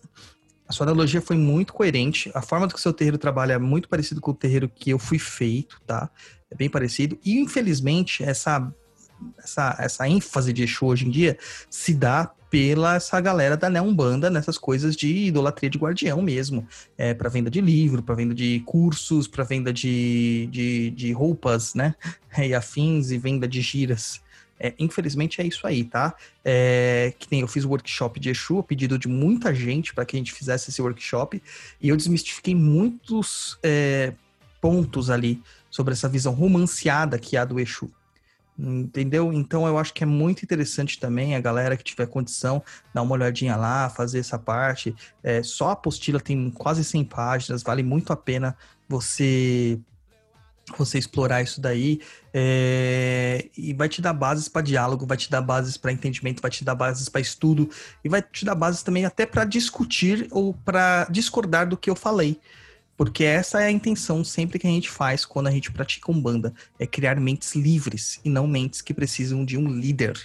[0.68, 2.30] A sua analogia foi muito coerente.
[2.34, 4.90] A forma do que o seu terreiro trabalha é muito parecido com o terreiro que
[4.90, 6.10] eu fui feito, tá?
[6.52, 7.18] É bem parecido.
[7.24, 8.72] E, infelizmente, essa,
[9.38, 11.38] essa, essa ênfase de Exu hoje em dia
[11.70, 16.68] se dá pela essa galera da Neumbanda nessas coisas de idolatria de guardião mesmo.
[16.98, 21.74] É, para venda de livro, para venda de cursos, para venda de, de, de roupas,
[21.74, 21.96] né?
[22.38, 24.22] E afins e venda de giras.
[24.60, 26.16] É, infelizmente é isso aí, tá?
[26.44, 30.06] É, que nem eu fiz o workshop de Exu, a pedido de muita gente para
[30.06, 31.42] que a gente fizesse esse workshop,
[31.80, 34.14] e eu desmistifiquei muitos é,
[34.60, 37.92] pontos ali sobre essa visão romanceada que há do Exu.
[38.60, 39.32] Entendeu?
[39.32, 43.14] Então eu acho que é muito interessante também a galera que tiver condição dar uma
[43.14, 44.96] olhadinha lá, fazer essa parte.
[45.22, 48.58] É, só a apostila tem quase 100 páginas, vale muito a pena
[48.90, 49.80] você
[50.76, 52.02] você explorar isso daí
[52.34, 56.52] é, e vai te dar bases para diálogo, vai te dar bases para entendimento, vai
[56.52, 57.70] te dar bases para estudo
[58.04, 61.96] e vai te dar bases também até para discutir ou para discordar do que eu
[61.96, 62.40] falei.
[62.98, 66.54] Porque essa é a intenção sempre que a gente faz quando a gente pratica Umbanda,
[66.80, 70.20] é criar mentes livres e não mentes que precisam de um líder,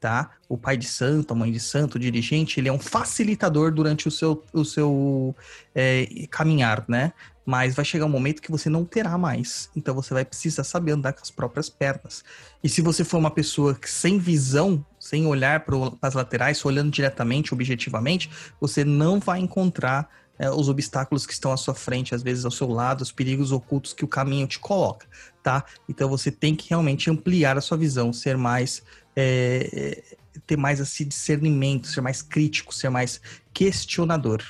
[0.00, 0.32] tá?
[0.48, 4.08] O pai de santo, a mãe de santo, o dirigente, ele é um facilitador durante
[4.08, 5.34] o seu, o seu
[5.72, 7.12] é, caminhar, né?
[7.48, 9.70] Mas vai chegar um momento que você não terá mais.
[9.74, 12.22] Então você vai precisar saber andar com as próprias pernas.
[12.62, 16.90] E se você for uma pessoa que sem visão, sem olhar para as laterais, olhando
[16.90, 18.28] diretamente, objetivamente,
[18.60, 22.50] você não vai encontrar é, os obstáculos que estão à sua frente, às vezes ao
[22.50, 25.06] seu lado, os perigos ocultos que o caminho te coloca,
[25.42, 25.64] tá?
[25.88, 28.82] Então você tem que realmente ampliar a sua visão, ser mais.
[29.16, 30.02] é,
[30.46, 33.22] ter mais esse discernimento, ser mais crítico, ser mais
[33.54, 34.42] questionador,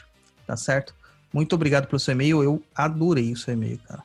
[0.44, 0.97] tá certo?
[1.33, 4.03] Muito obrigado pelo seu e-mail, eu adorei o seu e-mail, cara.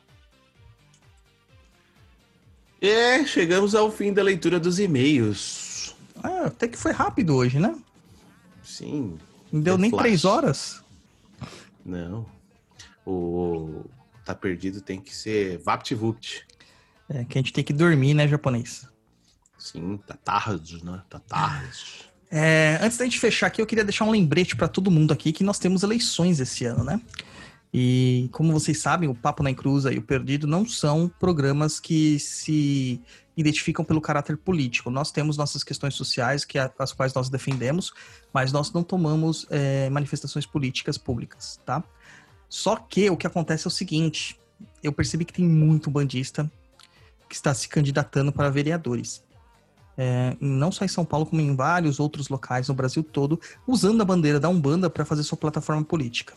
[2.80, 5.94] É, chegamos ao fim da leitura dos e-mails.
[6.22, 7.74] Ah, até que foi rápido hoje, né?
[8.62, 9.18] Sim,
[9.52, 10.02] Não deu nem flash.
[10.02, 10.84] três horas.
[11.84, 12.26] não.
[13.06, 13.84] O
[14.24, 16.46] Tá Perdido tem que ser VaptVupt.
[17.10, 18.88] É que a gente tem que dormir, né, japonês?
[19.58, 21.02] Sim, tá tarde, né?
[21.10, 22.10] Tá tarde.
[22.30, 25.32] É, antes da gente fechar aqui, eu queria deixar um lembrete para todo mundo aqui
[25.32, 27.00] que nós temos eleições esse ano, né?
[27.72, 32.20] E como vocês sabem, o Papo na Encruza e o Perdido não são programas que
[32.20, 33.00] se
[33.36, 34.90] identificam pelo caráter político.
[34.90, 37.92] Nós temos nossas questões sociais, que as quais nós defendemos,
[38.32, 41.82] mas nós não tomamos é, manifestações políticas públicas, tá?
[42.48, 44.38] Só que o que acontece é o seguinte:
[44.80, 46.48] eu percebi que tem muito bandista
[47.28, 49.24] que está se candidatando para vereadores
[49.96, 54.00] é, não só em São Paulo, como em vários outros locais no Brasil todo, usando
[54.00, 56.34] a bandeira da Umbanda para fazer sua plataforma política,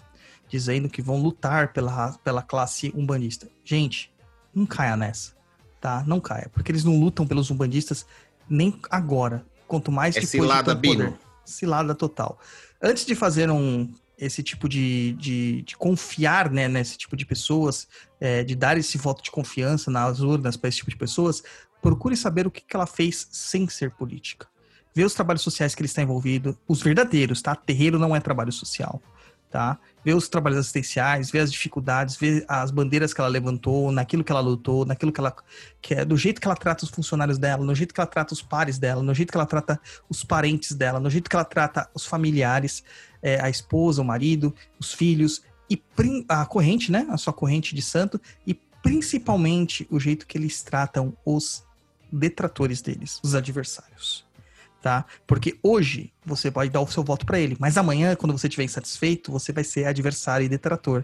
[0.48, 3.48] dizendo que vão lutar pela, pela classe umbandista.
[3.64, 4.14] Gente,
[4.54, 5.34] não caia nessa,
[5.82, 6.04] tá?
[6.06, 8.06] Não caia, porque eles não lutam pelos umbandistas
[8.50, 10.98] nem agora, quanto mais É depois de cilada, poder.
[10.98, 11.18] Bino.
[11.44, 12.40] Cilada total.
[12.82, 17.88] Antes de fazer um esse tipo de, de, de confiar né, nesse tipo de pessoas,
[18.20, 21.44] é, de dar esse voto de confiança nas urnas para esse tipo de pessoas,
[21.88, 24.46] procure saber o que, que ela fez sem ser política.
[24.94, 27.56] Ver os trabalhos sociais que ele está envolvido, os verdadeiros, tá?
[27.56, 29.02] Terreiro não é trabalho social,
[29.50, 29.80] tá?
[30.04, 34.34] Ver os trabalhos assistenciais, ver as dificuldades, ver as bandeiras que ela levantou, naquilo que
[34.34, 35.34] ela lutou, naquilo que ela
[35.82, 38.34] que é do jeito que ela trata os funcionários dela, no jeito que ela trata
[38.34, 39.80] os pares dela, no jeito que ela trata
[40.10, 42.84] os parentes dela, no jeito que ela trata os familiares,
[43.22, 45.82] é, a esposa, o marido, os filhos e
[46.28, 47.08] a corrente, né?
[47.10, 51.66] A sua corrente de santo e principalmente o jeito que eles tratam os
[52.12, 54.26] detratores deles, os adversários,
[54.82, 55.06] tá?
[55.26, 58.64] Porque hoje você pode dar o seu voto para ele, mas amanhã, quando você estiver
[58.64, 61.04] insatisfeito, você vai ser adversário e detrator.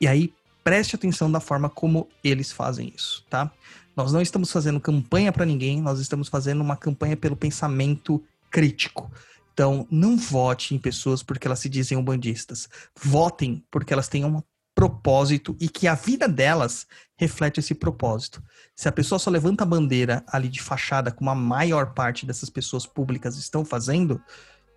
[0.00, 0.32] E aí
[0.62, 3.50] preste atenção da forma como eles fazem isso, tá?
[3.96, 9.10] Nós não estamos fazendo campanha para ninguém, nós estamos fazendo uma campanha pelo pensamento crítico.
[9.52, 12.68] Então, não vote em pessoas porque elas se dizem umbandistas.
[13.00, 14.42] Votem porque elas têm um
[14.74, 18.42] propósito e que a vida delas reflete esse propósito.
[18.74, 22.50] Se a pessoa só levanta a bandeira ali de fachada, como a maior parte dessas
[22.50, 24.20] pessoas públicas estão fazendo,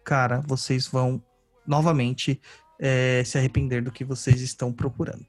[0.03, 1.21] cara, vocês vão
[1.65, 2.39] novamente
[2.79, 5.25] eh, se arrepender do que vocês estão procurando,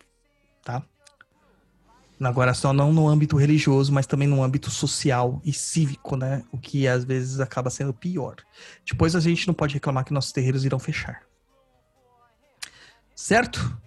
[0.62, 0.82] tá?
[2.20, 6.44] Agora, só não no âmbito religioso, mas também no âmbito social e cívico, né?
[6.50, 8.36] O que às vezes acaba sendo pior.
[8.84, 11.22] Depois a gente não pode reclamar que nossos terreiros irão fechar.
[13.14, 13.80] Certo?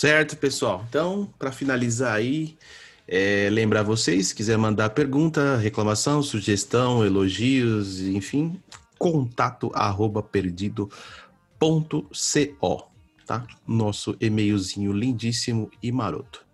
[0.00, 0.82] Certo, pessoal.
[0.88, 2.56] Então, para finalizar aí,
[3.06, 8.58] é, lembrar vocês, se quiser mandar pergunta, reclamação, sugestão, elogios, enfim,
[8.98, 10.88] contato arroba perdido
[11.58, 12.08] ponto
[12.58, 12.90] co,
[13.26, 13.46] tá?
[13.68, 16.46] Nosso e-mailzinho lindíssimo e maroto.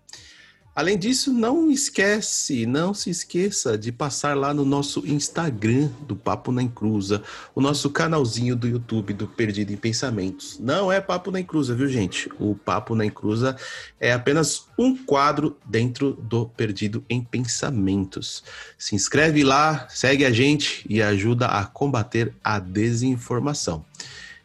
[0.77, 6.51] Além disso, não esquece, não se esqueça de passar lá no nosso Instagram do Papo
[6.51, 7.23] na Encruza,
[7.55, 10.59] o nosso canalzinho do YouTube do Perdido em Pensamentos.
[10.59, 12.29] Não é Papo na Encruza, viu, gente?
[12.39, 13.57] O Papo na Encruza
[13.99, 18.43] é apenas um quadro dentro do Perdido em Pensamentos.
[18.77, 23.83] Se inscreve lá, segue a gente e ajuda a combater a desinformação.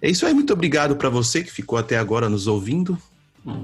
[0.01, 2.97] É isso aí, muito obrigado para você que ficou até agora nos ouvindo.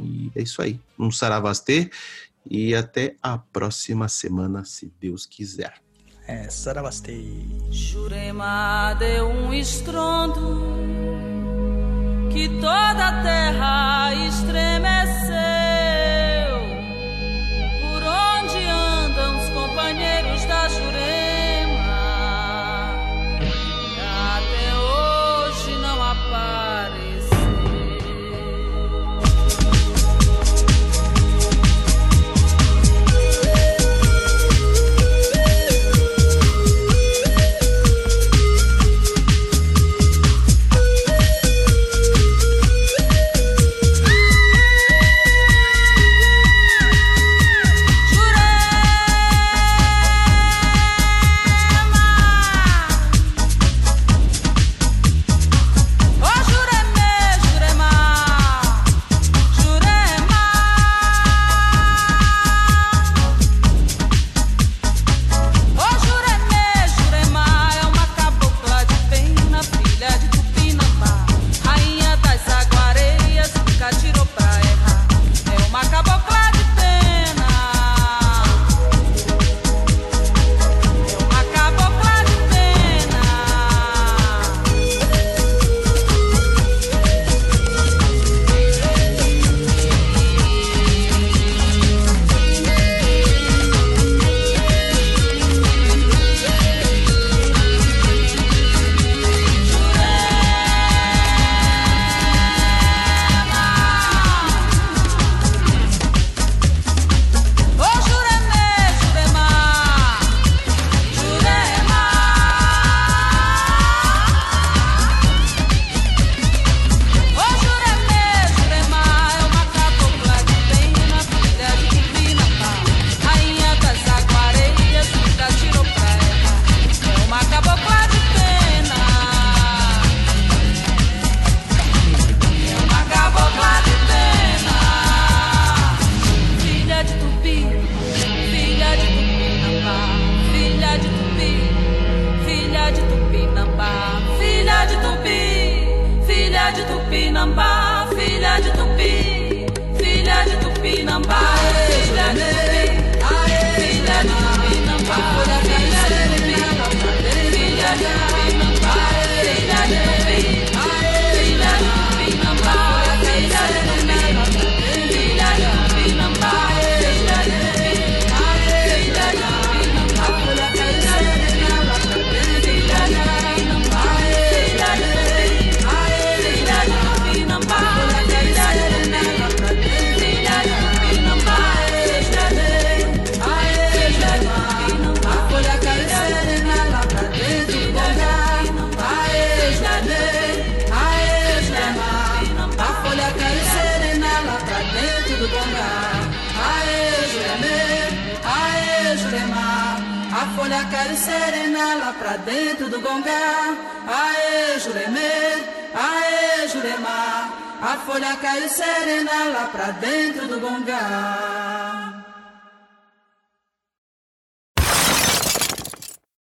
[0.03, 0.79] E é isso aí.
[0.99, 1.91] Um saravastê
[2.51, 5.75] e até a próxima semana, se Deus quiser.
[6.27, 7.47] É, Saravastei.
[7.71, 10.61] Jurema deu um estrondo
[12.33, 15.58] que toda a terra estremeceu.